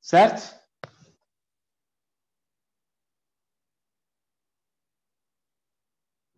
Certo? 0.00 0.63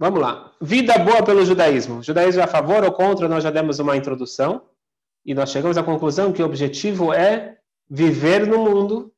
Vamos 0.07 0.21
lá. 0.21 0.53
Vida 0.61 0.97
boa 1.01 1.21
pelo 1.25 1.45
judaísmo. 1.45 2.01
Judaísmo 2.01 2.41
é 2.41 2.45
a 2.45 2.47
favor 2.47 2.85
ou 2.85 2.93
contra? 2.93 3.29
Nós 3.29 3.43
já 3.43 3.51
demos 3.51 3.81
uma 3.81 3.97
introdução 3.97 4.63
e 5.25 5.35
nós 5.35 5.51
chegamos 5.51 5.77
à 5.77 5.83
conclusão 5.83 6.33
que 6.33 6.41
o 6.41 6.47
objetivo 6.47 7.13
é 7.13 7.59
viver 7.91 8.47
no 8.47 8.57
mundo, 8.57 9.13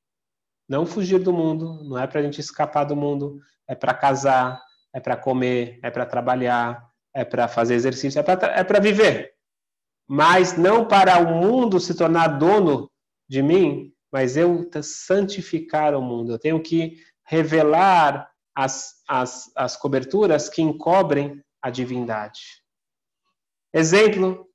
não 0.66 0.86
fugir 0.86 1.18
do 1.18 1.30
mundo. 1.30 1.84
Não 1.84 1.98
é 1.98 2.06
para 2.06 2.20
a 2.20 2.22
gente 2.22 2.40
escapar 2.40 2.84
do 2.84 2.96
mundo. 2.96 3.38
É 3.68 3.74
para 3.74 3.92
casar, 3.92 4.62
é 4.94 4.98
para 4.98 5.14
comer, 5.14 5.78
é 5.82 5.90
para 5.90 6.06
trabalhar, 6.06 6.82
é 7.14 7.22
para 7.22 7.46
fazer 7.48 7.74
exercício, 7.74 8.18
é 8.18 8.22
para 8.22 8.78
é 8.78 8.80
viver. 8.80 9.34
Mas 10.08 10.56
não 10.56 10.86
para 10.86 11.18
o 11.18 11.34
mundo 11.34 11.78
se 11.78 11.94
tornar 11.94 12.38
dono 12.38 12.90
de 13.28 13.42
mim, 13.42 13.92
mas 14.10 14.38
eu 14.38 14.66
santificar 14.82 15.94
o 15.94 16.00
mundo. 16.00 16.32
Eu 16.32 16.38
tenho 16.38 16.62
que 16.62 16.96
revelar 17.26 18.30
as, 18.58 19.04
as, 19.06 19.52
as 19.54 19.76
coberturas 19.76 20.48
que 20.48 20.60
encobrem 20.60 21.40
a 21.62 21.70
divindade. 21.70 22.40
Exemplo, 23.72 24.48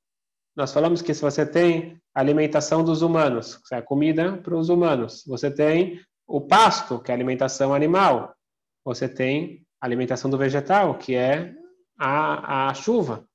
nós 0.53 0.73
falamos 0.73 1.01
que 1.01 1.13
se 1.13 1.21
você 1.21 1.45
tem 1.45 2.01
alimentação 2.13 2.83
dos 2.83 3.01
humanos, 3.01 3.55
que 3.65 3.73
é 3.73 3.81
comida 3.81 4.37
para 4.39 4.57
os 4.57 4.67
humanos, 4.67 5.23
você 5.25 5.49
tem 5.49 6.01
o 6.27 6.41
pasto, 6.41 6.99
que 6.99 7.11
é 7.11 7.13
alimentação 7.13 7.73
animal, 7.73 8.35
você 8.83 9.07
tem 9.07 9.65
alimentação 9.79 10.29
do 10.29 10.37
vegetal, 10.37 10.97
que 10.97 11.15
é 11.15 11.55
a, 11.97 12.67
a 12.67 12.73
chuva, 12.73 13.25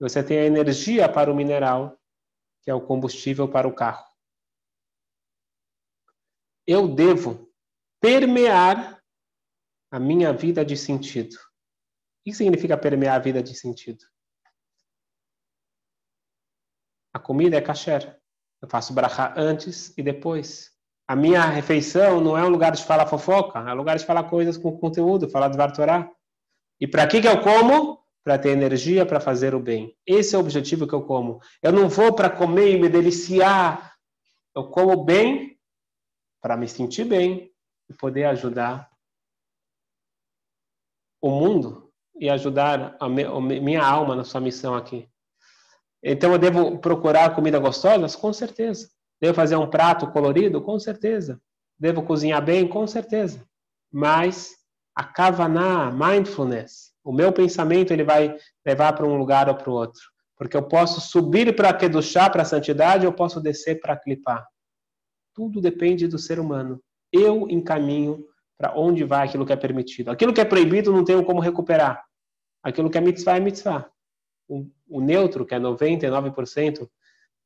você 0.00 0.20
tem 0.20 0.40
a 0.40 0.46
energia 0.46 1.08
para 1.08 1.30
o 1.30 1.36
mineral, 1.36 1.96
que 2.64 2.70
é 2.72 2.74
o 2.74 2.80
combustível 2.80 3.48
para 3.48 3.68
o 3.68 3.72
carro. 3.72 4.04
Eu 6.66 6.88
devo 6.88 7.48
permear 8.00 8.97
a 9.90 9.98
minha 9.98 10.32
vida 10.32 10.64
de 10.64 10.76
sentido. 10.76 11.34
O 11.34 12.24
que 12.24 12.34
significa 12.34 12.76
permear 12.76 13.16
a 13.16 13.18
vida 13.18 13.42
de 13.42 13.54
sentido? 13.54 14.04
A 17.12 17.18
comida 17.18 17.56
é 17.56 17.60
kasher. 17.60 18.18
Eu 18.60 18.68
faço 18.68 18.92
brachá 18.92 19.34
antes 19.36 19.96
e 19.96 20.02
depois. 20.02 20.72
A 21.06 21.16
minha 21.16 21.42
refeição 21.46 22.20
não 22.20 22.36
é 22.36 22.44
um 22.44 22.50
lugar 22.50 22.72
de 22.72 22.84
falar 22.84 23.06
fofoca, 23.06 23.58
é 23.60 23.72
um 23.72 23.76
lugar 23.76 23.96
de 23.96 24.04
falar 24.04 24.24
coisas 24.24 24.58
com 24.58 24.76
conteúdo, 24.76 25.28
falar 25.30 25.48
de 25.48 25.56
Vartorá. 25.56 26.10
E 26.78 26.86
para 26.86 27.06
que, 27.06 27.22
que 27.22 27.28
eu 27.28 27.40
como? 27.40 27.98
Para 28.22 28.38
ter 28.38 28.50
energia 28.50 29.06
para 29.06 29.20
fazer 29.20 29.54
o 29.54 29.60
bem. 29.60 29.96
Esse 30.06 30.34
é 30.34 30.38
o 30.38 30.40
objetivo 30.42 30.86
que 30.86 30.94
eu 30.94 31.02
como. 31.02 31.40
Eu 31.62 31.72
não 31.72 31.88
vou 31.88 32.14
para 32.14 32.28
comer 32.28 32.74
e 32.74 32.80
me 32.80 32.90
deliciar. 32.90 33.96
Eu 34.54 34.68
como 34.68 35.02
bem 35.02 35.58
para 36.42 36.56
me 36.56 36.68
sentir 36.68 37.04
bem 37.04 37.50
e 37.88 37.94
poder 37.94 38.24
ajudar 38.24 38.87
o 41.20 41.30
mundo 41.30 41.90
e 42.18 42.28
ajudar 42.28 42.96
a, 43.00 43.08
minha 43.08 43.84
alma 43.84 44.16
na 44.16 44.24
sua 44.24 44.40
missão 44.40 44.74
aqui. 44.74 45.08
Então 46.02 46.32
eu 46.32 46.38
devo 46.38 46.78
procurar 46.78 47.34
comida 47.34 47.58
gostosa? 47.58 48.16
Com 48.18 48.32
certeza. 48.32 48.88
Devo 49.20 49.34
fazer 49.34 49.56
um 49.56 49.68
prato 49.68 50.10
colorido? 50.10 50.60
Com 50.62 50.78
certeza. 50.78 51.40
Devo 51.78 52.02
cozinhar 52.02 52.44
bem? 52.44 52.66
Com 52.66 52.86
certeza. 52.86 53.44
Mas 53.92 54.52
a 54.94 55.04
kavaná, 55.04 55.90
mindfulness, 55.90 56.92
o 57.04 57.12
meu 57.12 57.32
pensamento 57.32 57.92
ele 57.92 58.04
vai 58.04 58.36
levar 58.66 58.92
para 58.92 59.06
um 59.06 59.16
lugar 59.16 59.48
ou 59.48 59.54
para 59.54 59.70
o 59.70 59.74
outro. 59.74 60.02
Porque 60.36 60.56
eu 60.56 60.62
posso 60.62 61.00
subir 61.00 61.54
para 61.54 61.72
Kedushá, 61.72 62.30
para 62.30 62.42
a 62.42 62.44
santidade, 62.44 63.06
ou 63.06 63.12
posso 63.12 63.40
descer 63.40 63.80
para 63.80 63.96
clipar. 63.96 64.46
Tudo 65.34 65.60
depende 65.60 66.06
do 66.06 66.18
ser 66.18 66.38
humano. 66.38 66.80
Eu 67.12 67.48
encaminho 67.48 68.24
para 68.58 68.76
onde 68.76 69.04
vai 69.04 69.26
aquilo 69.26 69.46
que 69.46 69.52
é 69.52 69.56
permitido. 69.56 70.10
Aquilo 70.10 70.34
que 70.34 70.40
é 70.40 70.44
proibido 70.44 70.92
não 70.92 71.04
tem 71.04 71.22
como 71.22 71.40
recuperar. 71.40 72.04
Aquilo 72.62 72.90
que 72.90 72.98
é 72.98 73.00
mitzvah 73.00 73.36
é 73.36 73.40
mitzvah. 73.40 73.88
O, 74.48 74.68
o 74.88 75.00
neutro, 75.00 75.46
que 75.46 75.54
é 75.54 75.60
99% 75.60 76.90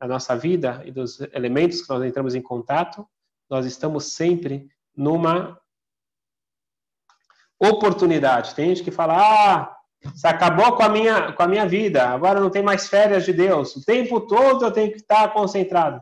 da 0.01 0.09
nossa 0.09 0.35
vida 0.35 0.83
e 0.87 0.91
dos 0.91 1.21
elementos 1.33 1.83
que 1.83 1.91
nós 1.91 2.03
entramos 2.03 2.35
em 2.35 2.41
contato, 2.41 3.07
nós 3.51 3.67
estamos 3.67 4.15
sempre 4.15 4.69
numa 4.97 5.61
oportunidade. 7.61 8.55
Tem 8.55 8.69
gente 8.69 8.83
que 8.83 8.91
fala: 8.91 9.19
"Ah, 9.19 9.77
você 10.03 10.27
acabou 10.27 10.75
com 10.77 10.83
a 10.83 10.89
minha 10.89 11.33
com 11.33 11.43
a 11.43 11.49
minha 11.49 11.67
vida, 11.67 12.09
agora 12.09 12.41
não 12.41 12.51
tem 12.51 12.63
mais 12.63 12.89
férias 12.89 13.25
de 13.25 13.33
Deus. 13.33 13.77
O 13.77 13.85
tempo 13.85 14.21
todo 14.21 14.65
eu 14.65 14.73
tenho 14.73 14.91
que 14.91 14.99
estar 14.99 15.33
concentrado". 15.33 16.01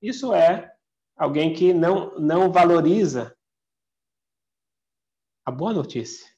Isso 0.00 0.32
é 0.32 0.72
alguém 1.16 1.52
que 1.52 1.74
não 1.74 2.18
não 2.18 2.50
valoriza 2.50 3.36
a 5.50 5.52
boa 5.52 5.72
notícia 5.72 6.28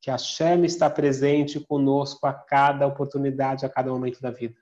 que 0.00 0.10
a 0.10 0.18
Shem 0.18 0.64
está 0.64 0.90
presente 0.90 1.60
conosco 1.60 2.26
a 2.26 2.34
cada 2.34 2.86
oportunidade, 2.86 3.64
a 3.64 3.68
cada 3.68 3.90
momento 3.90 4.20
da 4.20 4.32
vida. 4.32 4.60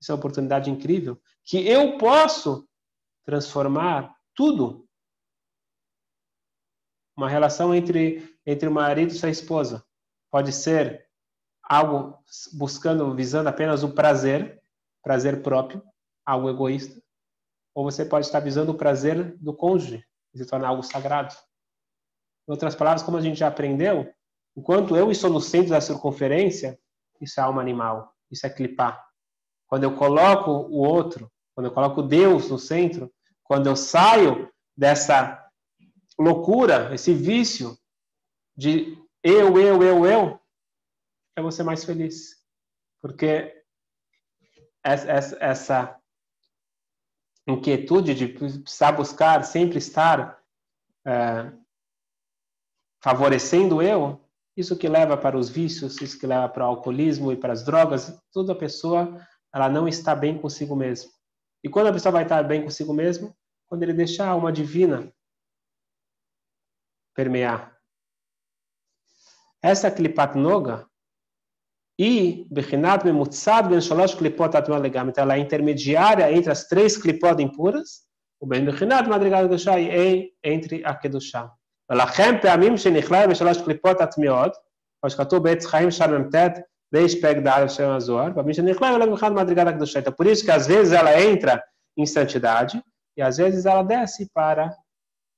Isso 0.00 0.12
é 0.12 0.14
uma 0.14 0.18
oportunidade 0.18 0.70
incrível 0.70 1.18
que 1.42 1.66
eu 1.66 1.96
posso 1.96 2.68
transformar 3.24 4.14
tudo. 4.34 4.86
Uma 7.16 7.30
relação 7.30 7.74
entre 7.74 8.34
entre 8.46 8.68
o 8.68 8.72
marido 8.72 9.10
e 9.10 9.14
sua 9.14 9.30
esposa 9.30 9.82
pode 10.30 10.52
ser 10.52 11.08
algo 11.62 12.18
buscando, 12.52 13.14
visando 13.14 13.48
apenas 13.48 13.82
o 13.82 13.94
prazer, 13.94 14.62
prazer 15.02 15.42
próprio, 15.42 15.82
algo 16.26 16.50
egoísta, 16.50 17.00
ou 17.74 17.84
você 17.84 18.04
pode 18.04 18.26
estar 18.26 18.40
visando 18.40 18.72
o 18.72 18.76
prazer 18.76 19.36
do 19.38 19.54
cônjuge, 19.54 20.04
se 20.34 20.44
tornar 20.44 20.68
algo 20.68 20.82
sagrado. 20.82 21.34
Em 22.48 22.52
outras 22.52 22.74
palavras, 22.74 23.02
como 23.02 23.16
a 23.16 23.20
gente 23.20 23.38
já 23.38 23.48
aprendeu, 23.48 24.12
enquanto 24.56 24.96
eu 24.96 25.10
estou 25.10 25.30
no 25.30 25.40
centro 25.40 25.70
da 25.70 25.80
circunferência, 25.80 26.78
isso 27.20 27.40
é 27.40 27.42
alma 27.42 27.60
animal, 27.60 28.14
isso 28.30 28.46
é 28.46 28.50
clipar. 28.50 29.04
Quando 29.66 29.84
eu 29.84 29.96
coloco 29.96 30.50
o 30.50 30.78
outro, 30.78 31.30
quando 31.54 31.66
eu 31.66 31.72
coloco 31.72 32.02
Deus 32.02 32.50
no 32.50 32.58
centro, 32.58 33.12
quando 33.42 33.66
eu 33.66 33.76
saio 33.76 34.50
dessa 34.76 35.42
loucura, 36.18 36.94
esse 36.94 37.14
vício 37.14 37.76
de 38.56 38.98
eu, 39.22 39.58
eu, 39.58 39.82
eu, 39.82 40.06
eu, 40.06 40.40
eu 41.36 41.42
vou 41.42 41.50
ser 41.50 41.62
mais 41.62 41.84
feliz. 41.84 42.36
Porque 43.00 43.64
essa, 44.82 45.36
essa 45.40 46.00
inquietude 47.46 48.14
de 48.14 48.28
precisar 48.28 48.92
buscar, 48.92 49.42
sempre 49.44 49.78
estar 49.78 50.38
é, 51.06 51.52
favorecendo 53.04 53.82
eu, 53.82 54.18
isso 54.56 54.78
que 54.78 54.88
leva 54.88 55.14
para 55.14 55.36
os 55.36 55.50
vícios, 55.50 56.00
isso 56.00 56.18
que 56.18 56.26
leva 56.26 56.48
para 56.48 56.64
o 56.64 56.68
alcoolismo 56.68 57.30
e 57.30 57.36
para 57.36 57.52
as 57.52 57.62
drogas, 57.62 58.18
toda 58.32 58.54
pessoa 58.54 59.20
ela 59.54 59.68
não 59.68 59.86
está 59.86 60.14
bem 60.14 60.38
consigo 60.38 60.74
mesmo. 60.74 61.10
E 61.62 61.68
quando 61.68 61.88
a 61.88 61.92
pessoa 61.92 62.12
vai 62.12 62.22
estar 62.22 62.42
bem 62.44 62.62
consigo 62.62 62.94
mesmo? 62.94 63.36
Quando 63.66 63.82
ele 63.82 63.92
deixar 63.92 64.28
a 64.28 64.30
alma 64.30 64.50
divina 64.50 65.12
permear. 67.14 67.76
Essa 69.62 69.90
klipat 69.90 70.38
noga 70.38 70.88
e 71.98 72.48
bechinat 72.50 73.04
memutzad 73.04 73.68
ben 73.68 73.82
shalosh 73.82 74.14
klipot 74.14 74.56
atma 74.56 74.78
legam. 74.78 75.10
Então 75.10 75.24
ela 75.24 75.36
é 75.36 75.40
intermediária 75.40 76.32
entre 76.32 76.50
as 76.50 76.66
três 76.68 76.96
klipot 76.96 77.38
impuras, 77.42 78.08
o 78.40 78.46
ben 78.46 78.64
bechinat 78.64 79.06
madrigal 79.06 79.42
kedushá 79.42 79.78
e 79.78 80.32
entre 80.42 80.82
a 80.86 80.94
kedushá. 80.94 81.54
ולכן 81.91 82.41
פעמים 82.41 82.77
שנכלל 82.77 83.27
בשלוש 83.31 83.61
קליפות 83.61 84.01
הטמעות, 84.01 84.57
כמו 85.01 85.09
שכתוב 85.09 85.43
בעץ 85.43 85.65
חיים 85.65 85.91
שלמ"ט, 85.91 86.59
ריש 86.95 87.21
פרק 87.21 87.37
ד' 87.37 87.69
שם 87.69 87.89
הזוהר, 87.89 88.33
פעמים 88.35 88.53
שנכלל 88.53 89.01
ela 89.01 89.15
בכלל 89.15 89.33
מדרגת 89.33 89.67
הקדושה. 89.67 89.99
Então, 89.99 90.11
por 90.11 90.27
isso 90.27 90.45
que 90.45 90.51
às 90.51 90.67
vezes 90.67 90.93
ela 90.93 91.21
entra 91.21 91.61
em 91.97 92.05
santidade 92.05 92.81
e 93.17 93.21
às 93.21 93.37
vezes 93.37 93.65
ela 93.65 93.83
desce 93.83 94.29
para 94.33 94.69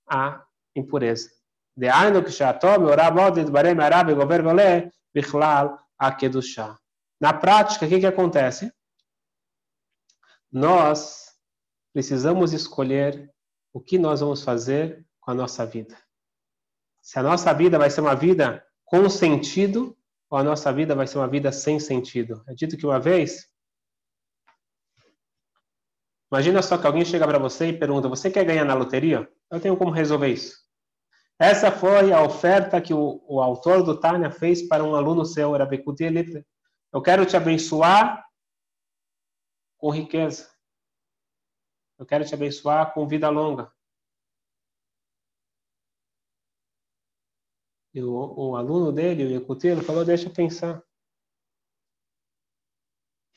a 0.10 0.42
impureza. 0.76 1.30
דהיינו 1.78 2.26
כשהתום 2.26 2.84
מעורב 2.84 3.14
מאוד 3.16 3.40
לדברי 3.40 3.74
מערה 3.74 4.02
וגובר 4.08 4.40
ועולה 4.44 4.80
בכלל 5.16 5.68
הקדושה. 6.02 6.74
Na 7.24 7.34
prática, 7.34 7.86
o 7.86 7.90
que, 7.90 8.00
que 8.00 8.08
acontece? 8.08 8.72
Nós 10.52 11.28
precisamos 11.94 12.52
escolher 12.52 13.32
o 13.74 13.80
que 13.80 13.98
nós 14.00 14.22
vamos 14.22 14.44
fazer 14.44 15.06
com 15.20 15.32
a 15.32 15.34
nossa 15.36 15.66
vida 15.66 15.96
se 17.07 17.21
a 17.21 17.23
nossa 17.23 17.55
vida 17.55 17.79
vai 17.79 17.89
ser 17.89 18.01
uma 18.01 18.17
vida 18.17 18.67
com 18.85 19.09
sentido 19.09 19.97
ou 20.29 20.39
a 20.39 20.43
nossa 20.43 20.73
vida 20.73 20.93
vai 20.93 21.07
ser 21.07 21.19
uma 21.19 21.29
vida 21.29 21.53
sem 21.53 21.79
sentido. 21.79 22.43
É 22.49 22.53
dito 22.53 22.77
que 22.77 22.85
uma 22.85 22.99
vez, 22.99 23.49
imagina 26.33 26.61
só 26.63 26.77
que 26.77 26.85
alguém 26.85 27.05
chega 27.05 27.25
para 27.25 27.39
você 27.39 27.69
e 27.69 27.79
pergunta: 27.79 28.09
Você 28.09 28.29
quer 28.29 28.45
ganhar 28.45 28.65
na 28.65 28.75
loteria? 28.75 29.31
Eu 29.49 29.61
tenho 29.61 29.77
como 29.77 29.93
resolver 29.93 30.33
isso. 30.33 30.59
Essa 31.39 31.71
foi 31.71 32.13
a 32.13 32.21
oferta 32.21 32.81
que 32.81 32.93
o, 32.93 33.23
o 33.29 33.41
autor 33.41 33.85
do 33.85 34.01
Tânia 34.01 34.29
fez 34.29 34.67
para 34.67 34.83
um 34.83 34.97
aluno 34.97 35.25
seu, 35.25 35.53
Rabekuti 35.53 36.03
Elitre. 36.03 36.45
Eu 36.93 37.01
quero 37.01 37.25
te 37.25 37.37
abençoar 37.37 38.27
com 39.79 39.91
riqueza. 39.91 40.51
Eu 42.01 42.05
quero 42.05 42.25
te 42.25 42.35
abençoar 42.35 42.93
com 42.93 43.07
vida 43.07 43.29
longa. 43.29 43.71
E 47.97 48.03
o, 48.03 48.55
aluno 48.57 48.93
dele, 48.93 49.25
o 49.25 49.31
Yakutilo, 49.31 49.83
falou: 49.83 50.05
Deixa 50.05 50.29
eu 50.29 50.31
pensar. 50.31 50.85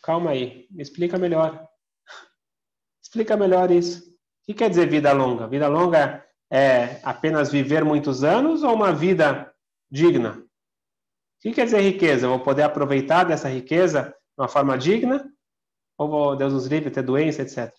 Calma 0.03 0.31
aí, 0.31 0.67
me 0.69 0.83
explica 0.83 1.17
melhor. 1.17 1.65
explica 3.01 3.37
melhor 3.37 3.71
isso. 3.71 4.09
O 4.09 4.15
que 4.47 4.53
quer 4.53 4.69
dizer 4.69 4.89
vida 4.89 5.13
longa? 5.13 5.47
Vida 5.47 5.69
longa 5.69 6.25
é 6.51 6.99
apenas 7.03 7.49
viver 7.49 7.85
muitos 7.85 8.21
anos 8.21 8.61
ou 8.61 8.73
uma 8.73 8.91
vida 8.91 9.49
digna? 9.89 10.31
O 10.31 11.41
que 11.41 11.53
quer 11.53 11.63
dizer 11.63 11.79
riqueza? 11.79 12.25
Eu 12.25 12.31
vou 12.31 12.41
poder 12.41 12.63
aproveitar 12.63 13.23
dessa 13.23 13.47
riqueza 13.47 14.13
de 14.13 14.41
uma 14.41 14.49
forma 14.49 14.77
digna? 14.77 15.25
Ou 15.97 16.09
vou, 16.09 16.35
Deus 16.35 16.51
nos 16.51 16.67
livre, 16.67 16.91
ter 16.91 17.03
doença, 17.03 17.43
etc. 17.43 17.73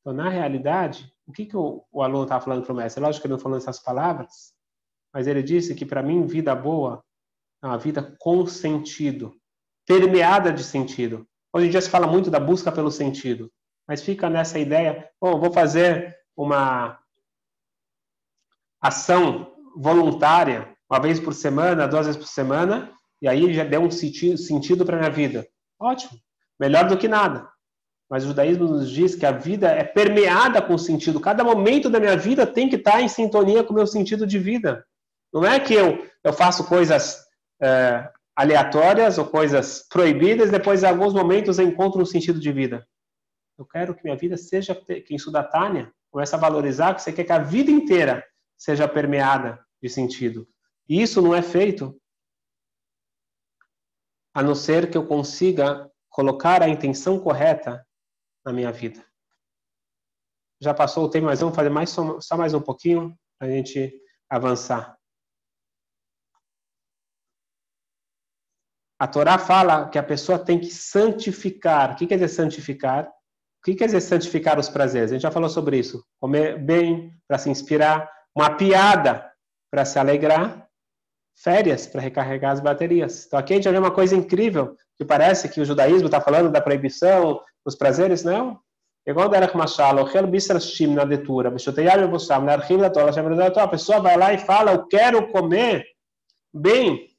Então, 0.00 0.12
na 0.12 0.28
realidade, 0.28 1.12
o 1.26 1.32
que, 1.32 1.44
que 1.44 1.56
o, 1.56 1.84
o 1.90 2.04
aluno 2.04 2.22
está 2.22 2.40
falando 2.40 2.62
para 2.62 2.72
o 2.72 2.76
mestre? 2.76 3.02
Lógico 3.02 3.22
que 3.22 3.26
ele 3.26 3.34
não 3.34 3.40
falou 3.40 3.58
essas 3.58 3.80
palavras, 3.80 4.53
mas 5.14 5.28
ele 5.28 5.44
disse 5.44 5.76
que 5.76 5.86
para 5.86 6.02
mim, 6.02 6.26
vida 6.26 6.52
boa 6.56 7.00
é 7.62 7.66
uma 7.66 7.78
vida 7.78 8.16
com 8.18 8.44
sentido, 8.46 9.32
permeada 9.86 10.52
de 10.52 10.64
sentido. 10.64 11.24
Hoje 11.52 11.68
em 11.68 11.70
dia 11.70 11.80
se 11.80 11.88
fala 11.88 12.08
muito 12.08 12.32
da 12.32 12.40
busca 12.40 12.72
pelo 12.72 12.90
sentido, 12.90 13.48
mas 13.86 14.02
fica 14.02 14.28
nessa 14.28 14.58
ideia, 14.58 15.08
bom, 15.20 15.38
vou 15.38 15.52
fazer 15.52 16.16
uma 16.36 16.98
ação 18.82 19.54
voluntária, 19.76 20.74
uma 20.90 21.00
vez 21.00 21.20
por 21.20 21.32
semana, 21.32 21.86
duas 21.86 22.06
vezes 22.06 22.20
por 22.20 22.26
semana, 22.26 22.92
e 23.22 23.28
aí 23.28 23.54
já 23.54 23.62
deu 23.62 23.82
um 23.82 23.90
sentido 23.90 24.84
para 24.84 24.98
minha 24.98 25.10
vida. 25.10 25.46
Ótimo, 25.78 26.18
melhor 26.58 26.88
do 26.88 26.98
que 26.98 27.06
nada. 27.06 27.48
Mas 28.10 28.24
o 28.24 28.28
judaísmo 28.28 28.66
nos 28.66 28.90
diz 28.90 29.14
que 29.14 29.24
a 29.24 29.32
vida 29.32 29.68
é 29.68 29.84
permeada 29.84 30.60
com 30.60 30.76
sentido. 30.76 31.20
Cada 31.20 31.44
momento 31.44 31.88
da 31.88 32.00
minha 32.00 32.16
vida 32.16 32.46
tem 32.46 32.68
que 32.68 32.76
estar 32.76 33.00
em 33.00 33.08
sintonia 33.08 33.64
com 33.64 33.72
o 33.72 33.76
meu 33.76 33.86
sentido 33.86 34.26
de 34.26 34.38
vida. 34.38 34.84
Não 35.34 35.44
é 35.44 35.58
que 35.58 35.74
eu, 35.74 36.08
eu 36.22 36.32
faço 36.32 36.64
coisas 36.68 37.26
é, 37.60 38.08
aleatórias 38.36 39.18
ou 39.18 39.26
coisas 39.26 39.84
proibidas, 39.88 40.48
depois 40.48 40.84
em 40.84 40.86
alguns 40.86 41.12
momentos 41.12 41.58
eu 41.58 41.66
encontro 41.66 42.00
um 42.00 42.06
sentido 42.06 42.38
de 42.38 42.52
vida. 42.52 42.86
Eu 43.58 43.66
quero 43.66 43.96
que 43.96 44.04
minha 44.04 44.16
vida 44.16 44.36
seja, 44.36 44.74
quem 44.74 45.16
estuda 45.16 45.42
Tânia, 45.42 45.92
começa 46.08 46.36
a 46.36 46.38
valorizar 46.38 46.94
que 46.94 47.02
você 47.02 47.12
quer 47.12 47.24
que 47.24 47.32
a 47.32 47.40
vida 47.40 47.68
inteira 47.68 48.24
seja 48.56 48.86
permeada 48.86 49.58
de 49.82 49.88
sentido. 49.88 50.48
E 50.88 51.02
isso 51.02 51.20
não 51.20 51.34
é 51.34 51.42
feito 51.42 52.00
a 54.32 54.40
não 54.40 54.54
ser 54.54 54.88
que 54.88 54.96
eu 54.96 55.06
consiga 55.06 55.90
colocar 56.08 56.62
a 56.62 56.68
intenção 56.68 57.18
correta 57.18 57.84
na 58.44 58.52
minha 58.52 58.70
vida. 58.70 59.04
Já 60.60 60.72
passou 60.72 61.04
o 61.04 61.10
tempo, 61.10 61.26
mas 61.26 61.40
vamos 61.40 61.56
fazer 61.56 61.70
mais 61.70 61.90
só 61.90 62.36
mais 62.36 62.54
um 62.54 62.60
pouquinho 62.60 63.18
para 63.36 63.48
a 63.48 63.50
gente 63.50 63.92
avançar. 64.30 64.96
A 69.04 69.06
Torá 69.06 69.36
fala 69.36 69.90
que 69.90 69.98
a 69.98 70.02
pessoa 70.02 70.38
tem 70.38 70.58
que 70.58 70.70
santificar. 70.70 71.92
O 71.92 71.94
que 71.94 72.06
quer 72.06 72.14
dizer 72.14 72.28
santificar? 72.28 73.04
O 73.04 73.10
que 73.62 73.74
quer 73.74 73.84
dizer 73.84 74.00
santificar 74.00 74.58
os 74.58 74.70
prazeres? 74.70 75.10
A 75.10 75.14
gente 75.14 75.22
já 75.24 75.30
falou 75.30 75.50
sobre 75.50 75.76
isso. 75.76 76.02
Comer 76.18 76.58
bem 76.58 77.12
para 77.28 77.36
se 77.36 77.50
inspirar, 77.50 78.10
uma 78.34 78.56
piada 78.56 79.30
para 79.70 79.84
se 79.84 79.98
alegrar, 79.98 80.66
férias 81.36 81.86
para 81.86 82.00
recarregar 82.00 82.52
as 82.52 82.60
baterias. 82.60 83.26
Então 83.26 83.38
aqui 83.38 83.52
a 83.52 83.56
gente 83.56 83.68
vê 83.68 83.76
uma 83.76 83.90
coisa 83.90 84.16
incrível, 84.16 84.74
que 84.96 85.04
parece 85.04 85.50
que 85.50 85.60
o 85.60 85.66
judaísmo 85.66 86.06
está 86.06 86.18
falando 86.18 86.50
da 86.50 86.62
proibição, 86.62 87.42
dos 87.62 87.76
prazeres, 87.76 88.24
não. 88.24 88.58
Igual 89.06 89.28
a 93.64 93.68
pessoa 93.68 94.00
vai 94.00 94.16
lá 94.16 94.32
e 94.32 94.38
fala, 94.38 94.72
eu 94.72 94.86
quero 94.86 95.30
comer 95.30 95.84
bem, 96.54 97.13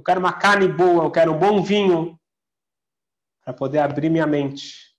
eu 0.00 0.02
quero 0.02 0.18
uma 0.18 0.32
carne 0.32 0.66
boa, 0.66 1.04
eu 1.04 1.10
quero 1.10 1.30
um 1.30 1.38
bom 1.38 1.62
vinho, 1.62 2.18
para 3.44 3.52
poder 3.52 3.80
abrir 3.80 4.08
minha 4.08 4.26
mente. 4.26 4.96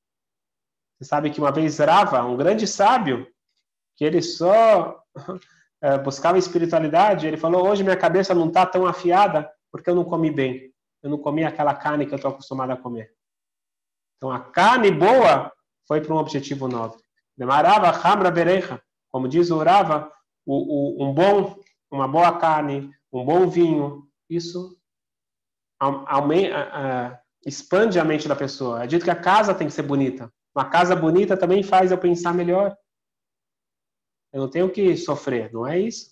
Você 0.96 1.06
sabe 1.06 1.32
que 1.32 1.40
uma 1.40 1.52
vez 1.52 1.80
Rava, 1.80 2.24
um 2.24 2.38
grande 2.38 2.68
sábio, 2.68 3.28
que 3.96 4.06
ele 4.06 4.22
só 4.22 5.04
é, 5.82 5.98
buscava 6.06 6.38
espiritualidade, 6.38 7.26
ele 7.26 7.36
falou: 7.36 7.68
hoje 7.68 7.84
minha 7.84 7.98
cabeça 7.98 8.36
não 8.36 8.48
está 8.48 8.64
tão 8.64 8.86
afiada 8.86 9.52
porque 9.72 9.90
eu 9.90 9.96
não 9.96 10.06
comi 10.06 10.30
bem. 10.30 10.72
Eu 11.02 11.10
não 11.10 11.18
comi 11.18 11.44
aquela 11.44 11.74
carne 11.74 12.06
que 12.06 12.14
eu 12.14 12.18
estou 12.18 12.30
acostumado 12.30 12.70
a 12.70 12.78
comer. 12.78 13.12
Então 14.18 14.30
a 14.30 14.40
carne 14.40 14.92
boa 14.92 15.52
foi 15.88 16.00
para 16.00 16.14
um 16.14 16.18
objetivo 16.18 16.68
nobre. 16.68 17.02
Demarava 17.36 17.90
hamra 17.90 18.30
berecha, 18.30 18.80
como 19.10 19.28
diz 19.28 19.50
o 19.50 19.58
o, 20.46 21.04
um 21.04 21.12
bom, 21.12 21.60
uma 21.90 22.08
boa 22.08 22.38
carne, 22.38 22.94
um 23.12 23.26
bom 23.26 23.48
vinho, 23.48 24.08
isso 24.30 24.80
aumenta, 25.82 27.20
expande 27.46 28.00
a 28.00 28.06
mente 28.06 28.28
da 28.28 28.36
pessoa. 28.36 28.84
É 28.84 28.88
dito 28.88 29.04
que 29.04 29.12
a 29.12 29.15
casa 29.15 29.54
tem 29.54 29.67
que 29.67 29.74
ser 29.74 29.82
bonita. 29.82 30.32
Uma 30.56 30.70
casa 30.70 30.96
bonita 30.96 31.36
também 31.36 31.63
faz 31.63 31.91
eu 31.91 31.98
pensar 31.98 32.34
melhor. 32.34 32.76
Eu 34.32 34.41
não 34.41 34.50
tenho 34.50 34.70
que 34.70 34.96
sofrer, 34.96 35.52
não 35.52 35.65
é 35.67 35.80
isso? 35.80 36.12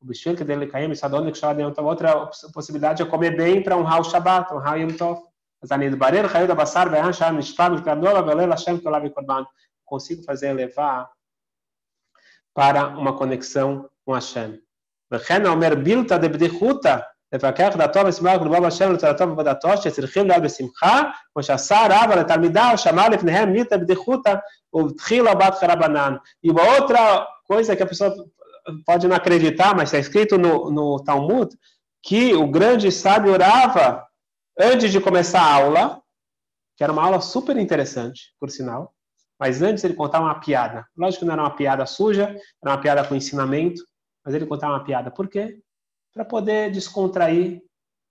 O 0.00 0.06
bichinho 0.06 0.36
que 0.36 0.44
dele 0.44 0.66
caiu, 0.66 0.92
está 0.92 1.08
sadone 1.08 1.32
que 1.32 1.38
chama 1.38 1.82
outra 1.82 2.30
possibilidade 2.52 3.02
é 3.02 3.06
comer 3.06 3.36
bem 3.36 3.62
para 3.62 3.76
honrar 3.76 4.00
o 4.00 4.04
Shabat, 4.04 4.52
honrar 4.52 4.74
o 4.74 4.80
Yom 4.80 4.96
Tov. 4.96 5.22
Mas 5.60 5.72
a 5.72 5.76
Nidbarer 5.76 6.30
caiu 6.30 6.46
da 6.46 6.54
Bassar, 6.54 6.88
vai 6.88 7.00
achar 7.00 7.32
no 7.32 7.42
Shpam, 7.42 7.82
que 7.82 7.90
a 7.90 7.96
nova 7.96 8.22
galera 8.22 8.52
Hashem 8.52 8.78
que 8.78 8.86
eu 8.86 8.92
lave 8.92 9.10
Korban. 9.10 9.44
Consigo 9.84 10.22
fazer 10.22 10.52
levar 10.52 11.10
para 12.54 12.88
uma 12.88 13.16
conexão 13.16 13.90
com 14.04 14.12
Hashem. 14.12 14.62
Vechen 15.10 15.46
Omer 15.46 15.76
Bilta 15.82 16.18
de 16.18 16.28
Bdechuta, 16.28 17.04
לפקח 17.33 17.75
דעתו 17.77 17.99
ושמח 18.05 18.41
ולבוא 18.41 18.59
בהשם 18.59 18.93
לתורתו 18.93 19.27
ועבודתו 19.27 19.77
שצריכים 19.77 20.27
להיות 20.27 20.43
בשמחה 20.43 21.01
כמו 21.33 21.43
שעשה 21.43 21.77
רבא 21.89 22.15
לתלמידיו 22.15 22.73
שמע 22.75 23.09
לפניהם 23.09 23.51
מילתא 23.51 23.77
בדיחותא 23.77 24.33
ובתחילה 24.73 25.35
בת 25.35 25.53
חרבנן. 25.53 26.15
E 26.45 26.51
uma 26.51 26.61
outra 26.61 27.27
coisa 27.47 27.75
que 27.75 27.83
a 27.83 27.85
pessoa 27.85 28.13
pode 28.85 29.07
não 29.07 29.15
acreditar, 29.15 29.75
mas 29.75 29.89
está 29.89 29.97
escrito 29.97 30.37
no, 30.37 30.71
no 30.71 31.03
Talmud, 31.03 31.49
que 32.01 32.33
o 32.33 32.47
grande 32.47 32.91
sábio 32.91 33.33
orava 33.33 34.05
antes 34.59 34.91
de 34.91 34.99
começar 34.99 35.41
a 35.41 35.53
aula, 35.53 36.01
que 36.77 36.83
era 36.83 36.93
uma 36.93 37.03
aula 37.03 37.21
super 37.21 37.57
interessante, 37.57 38.33
por 38.39 38.49
sinal, 38.49 38.93
mas 39.39 39.61
antes 39.61 39.83
ele 39.83 39.93
contava 39.93 40.25
uma 40.25 40.39
piada. 40.39 40.85
Lógico 40.97 41.21
que 41.21 41.25
não 41.25 41.33
era 41.33 41.43
uma 41.43 41.55
piada 41.55 41.85
suja, 41.85 42.35
era 42.61 42.73
uma 42.73 42.81
piada 42.81 43.03
com 43.03 43.15
ensinamento, 43.15 43.81
mas 44.25 44.33
ele 44.33 44.45
contava 44.45 44.73
uma 44.73 44.83
piada. 44.83 45.11
Por 45.11 45.27
quê? 45.27 45.59
Para 46.18 46.24
poder 46.24 46.72
descontrair, 46.72 47.62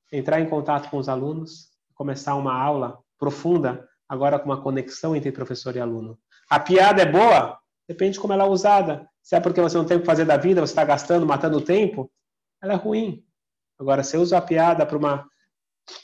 entrar 0.10 0.40
em 0.40 0.50
contato 0.50 0.90
com 0.90 0.96
os 0.98 1.10
alunos, 1.10 1.74
começar 1.94 2.36
uma 2.36 2.58
aula 2.58 3.04
profunda, 3.20 3.86
agora 4.08 4.40
com 4.40 4.46
uma 4.46 4.62
conexão 4.62 5.14
entre 5.14 5.30
professor 5.30 5.76
e 5.76 5.82
aluno. 5.82 6.18
A 6.50 6.58
piada 6.58 7.02
é 7.02 7.06
boa? 7.06 7.60
Depende 7.86 8.14
de 8.14 8.22
como 8.22 8.32
ela 8.32 8.46
é 8.46 8.48
usada. 8.48 9.10
Se 9.22 9.36
é 9.36 9.42
porque 9.42 9.60
você 9.60 9.78
não 9.78 9.86
tem 9.86 9.98
o 9.98 10.00
que 10.00 10.06
fazer 10.06 10.24
da 10.24 10.38
vida, 10.38 10.62
você 10.62 10.72
está 10.72 10.86
gastando, 10.86 11.26
matando 11.26 11.60
tempo, 11.60 12.10
ela 12.62 12.72
é 12.72 12.76
ruim. 12.78 13.26
Agora, 13.78 14.02
se 14.06 14.16
eu 14.16 14.22
uso 14.22 14.38
a 14.38 14.42
piada 14.42 14.86
para 14.86 14.98
uma 14.98 15.30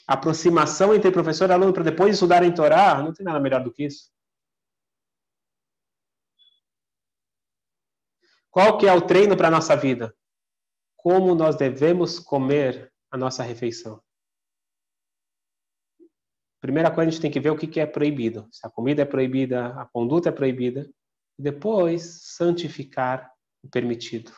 aproximação 0.06 0.94
entre 0.94 1.10
professor 1.10 1.48
e 1.48 1.54
aluno 1.54 1.72
para 1.72 1.84
depois 1.84 2.12
estudar 2.12 2.42
em 2.42 2.52
Torá, 2.52 3.02
não 3.02 3.14
tem 3.14 3.24
nada 3.24 3.40
melhor 3.40 3.64
do 3.64 3.72
que 3.72 3.82
isso. 3.82 4.12
Qual 8.50 8.76
que 8.76 8.86
é 8.86 8.92
o 8.92 9.00
treino 9.00 9.34
para 9.38 9.48
a 9.48 9.50
nossa 9.50 9.74
vida? 9.74 10.14
Como 11.04 11.34
nós 11.34 11.54
devemos 11.54 12.18
comer 12.18 12.90
a 13.10 13.18
nossa 13.18 13.42
refeição? 13.42 14.02
Primeira 16.62 16.90
coisa, 16.90 17.08
a 17.08 17.10
gente 17.12 17.20
tem 17.20 17.30
que 17.30 17.40
ver 17.40 17.50
o 17.50 17.58
que 17.58 17.78
é 17.78 17.84
proibido. 17.84 18.48
Se 18.50 18.66
a 18.66 18.70
comida 18.70 19.02
é 19.02 19.04
proibida, 19.04 19.66
a 19.78 19.84
conduta 19.84 20.30
é 20.30 20.32
proibida. 20.32 20.90
E 21.38 21.42
depois, 21.42 22.22
santificar 22.22 23.30
o 23.62 23.68
permitido. 23.68 24.32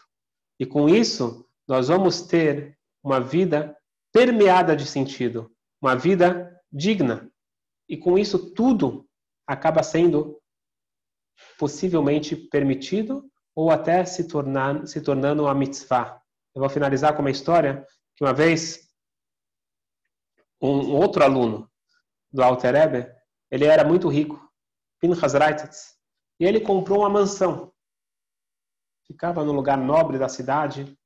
E 0.58 0.66
com 0.66 0.88
isso, 0.88 1.48
nós 1.68 1.86
vamos 1.86 2.22
ter 2.22 2.76
uma 3.00 3.20
vida 3.20 3.78
permeada 4.12 4.74
de 4.74 4.86
sentido, 4.86 5.54
uma 5.80 5.94
vida 5.94 6.60
digna. 6.72 7.30
E 7.88 7.96
com 7.96 8.18
isso 8.18 8.52
tudo 8.54 9.08
acaba 9.46 9.84
sendo 9.84 10.42
possivelmente 11.56 12.34
permitido 12.34 13.30
ou 13.54 13.70
até 13.70 14.04
se, 14.04 14.26
se 14.86 15.00
tornando 15.00 15.44
uma 15.44 15.54
mitzvah. 15.54 16.25
Eu 16.56 16.60
vou 16.60 16.70
finalizar 16.70 17.14
com 17.14 17.20
uma 17.20 17.30
história 17.30 17.86
que 18.16 18.24
uma 18.24 18.32
vez 18.32 18.90
um 20.58 20.94
outro 20.96 21.22
aluno 21.22 21.70
do 22.32 22.42
Alter 22.42 22.74
Rebbe, 22.74 23.14
ele 23.50 23.66
era 23.66 23.84
muito 23.84 24.08
rico, 24.08 24.50
Pinchas 24.98 25.34
Reitetz, 25.34 25.98
e 26.40 26.46
ele 26.46 26.58
comprou 26.58 27.00
uma 27.00 27.10
mansão. 27.10 27.70
Ficava 29.06 29.44
no 29.44 29.52
lugar 29.52 29.76
nobre 29.76 30.18
da 30.18 30.30
cidade, 30.30 30.98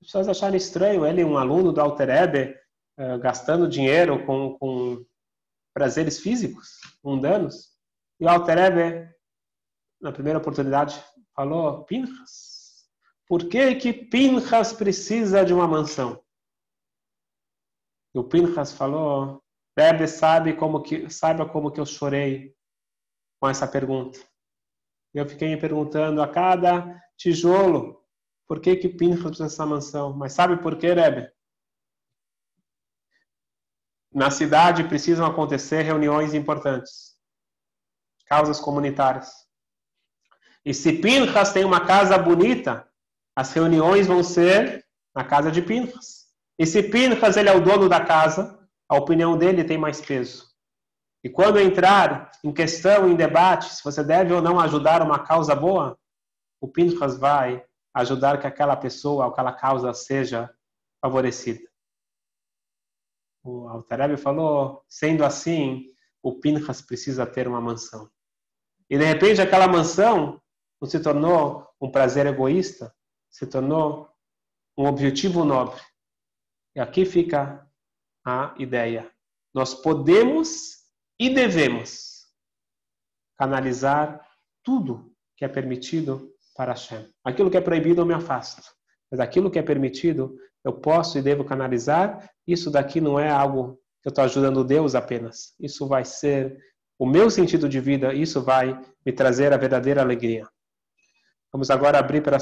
as 0.00 0.06
pessoas 0.06 0.28
acharam 0.28 0.54
estranho 0.54 1.04
ele, 1.04 1.24
um 1.24 1.36
aluno 1.36 1.72
do 1.72 1.80
Alter 1.80 2.08
Ebe, 2.08 2.56
uh, 2.96 3.18
gastando 3.18 3.68
dinheiro 3.68 4.24
com, 4.24 4.56
com 4.56 5.04
prazeres 5.74 6.20
físicos, 6.20 6.78
mundanos. 7.02 7.72
E 8.20 8.24
o 8.24 8.28
Alter 8.28 8.58
Ebe, 8.58 9.14
na 10.00 10.12
primeira 10.12 10.38
oportunidade, 10.38 11.02
falou: 11.34 11.82
Pinchas, 11.86 12.55
por 13.26 13.48
que 13.48 13.74
que 13.74 13.92
Pinchas 13.92 14.72
precisa 14.72 15.44
de 15.44 15.52
uma 15.52 15.66
mansão? 15.66 16.22
E 18.14 18.18
o 18.18 18.24
Pinchas 18.24 18.72
falou, 18.72 19.42
Rebbe 19.76 20.06
sabe 20.06 20.54
como 20.54 20.82
que, 20.82 21.10
saiba 21.10 21.46
como 21.46 21.70
que 21.70 21.80
eu 21.80 21.84
chorei 21.84 22.54
com 23.40 23.48
essa 23.48 23.66
pergunta. 23.66 24.18
Eu 25.12 25.28
fiquei 25.28 25.48
me 25.48 25.60
perguntando 25.60 26.22
a 26.22 26.28
cada 26.28 27.02
tijolo, 27.16 28.02
por 28.46 28.60
que 28.60 28.76
que 28.76 28.88
Pinchas 28.88 29.22
precisa 29.22 29.44
dessa 29.44 29.66
mansão? 29.66 30.12
Mas 30.12 30.32
sabe 30.32 30.62
por 30.62 30.78
que, 30.78 30.92
Rebbe? 30.92 31.30
Na 34.12 34.30
cidade 34.30 34.88
precisam 34.88 35.26
acontecer 35.26 35.82
reuniões 35.82 36.32
importantes, 36.32 37.16
causas 38.26 38.60
comunitárias. 38.60 39.30
E 40.64 40.72
se 40.72 41.00
Pinchas 41.00 41.52
tem 41.52 41.64
uma 41.64 41.84
casa 41.86 42.16
bonita, 42.16 42.85
as 43.36 43.52
reuniões 43.52 44.06
vão 44.06 44.22
ser 44.22 44.84
na 45.14 45.22
casa 45.22 45.52
de 45.52 45.60
Pinchas. 45.60 46.26
E 46.58 46.64
se 46.64 46.82
Pinchas 46.82 47.36
ele 47.36 47.50
é 47.50 47.54
o 47.54 47.62
dono 47.62 47.88
da 47.88 48.02
casa, 48.02 48.58
a 48.88 48.96
opinião 48.96 49.36
dele 49.36 49.62
tem 49.62 49.76
mais 49.76 50.00
peso. 50.00 50.46
E 51.22 51.28
quando 51.28 51.60
entrar 51.60 52.30
em 52.42 52.52
questão, 52.52 53.08
em 53.10 53.14
debate, 53.14 53.74
se 53.74 53.84
você 53.84 54.02
deve 54.02 54.32
ou 54.32 54.40
não 54.40 54.58
ajudar 54.58 55.02
uma 55.02 55.18
causa 55.18 55.54
boa, 55.54 55.98
o 56.60 56.68
Pinchas 56.68 57.18
vai 57.18 57.62
ajudar 57.94 58.40
que 58.40 58.46
aquela 58.46 58.76
pessoa, 58.76 59.26
aquela 59.26 59.52
causa 59.52 59.92
seja 59.92 60.50
favorecida. 61.00 61.68
O 63.44 63.68
Altareb 63.68 64.16
falou, 64.16 64.84
sendo 64.88 65.24
assim, 65.24 65.92
o 66.22 66.34
Pinchas 66.40 66.80
precisa 66.80 67.26
ter 67.26 67.46
uma 67.46 67.60
mansão. 67.60 68.10
E 68.88 68.96
de 68.96 69.04
repente 69.04 69.40
aquela 69.40 69.68
mansão 69.68 70.40
não 70.80 70.88
se 70.88 71.00
tornou 71.00 71.66
um 71.80 71.90
prazer 71.90 72.26
egoísta, 72.26 72.94
se 73.36 73.46
tornou 73.46 74.08
um 74.78 74.86
objetivo 74.86 75.44
nobre. 75.44 75.78
E 76.74 76.80
aqui 76.80 77.04
fica 77.04 77.68
a 78.24 78.54
ideia. 78.58 79.10
Nós 79.54 79.74
podemos 79.74 80.76
e 81.20 81.28
devemos 81.28 82.24
canalizar 83.38 84.26
tudo 84.64 85.12
que 85.36 85.44
é 85.44 85.48
permitido 85.48 86.32
para 86.56 86.72
Hashem. 86.72 87.12
Aquilo 87.22 87.50
que 87.50 87.58
é 87.58 87.60
proibido 87.60 88.00
eu 88.00 88.06
me 88.06 88.14
afasto. 88.14 88.62
Mas 89.10 89.20
aquilo 89.20 89.50
que 89.50 89.58
é 89.58 89.62
permitido 89.62 90.34
eu 90.64 90.72
posso 90.72 91.18
e 91.18 91.22
devo 91.22 91.44
canalizar. 91.44 92.30
Isso 92.46 92.70
daqui 92.70 93.02
não 93.02 93.20
é 93.20 93.28
algo 93.28 93.78
que 94.02 94.08
eu 94.08 94.10
estou 94.10 94.24
ajudando 94.24 94.64
Deus 94.64 94.94
apenas. 94.94 95.54
Isso 95.60 95.86
vai 95.86 96.06
ser 96.06 96.58
o 96.98 97.04
meu 97.04 97.30
sentido 97.30 97.68
de 97.68 97.80
vida. 97.80 98.14
Isso 98.14 98.40
vai 98.42 98.82
me 99.04 99.12
trazer 99.12 99.52
a 99.52 99.58
verdadeira 99.58 100.00
alegria. 100.00 100.48
Vamos 101.52 101.70
agora 101.70 101.98
abrir 101.98 102.22
para 102.22 102.34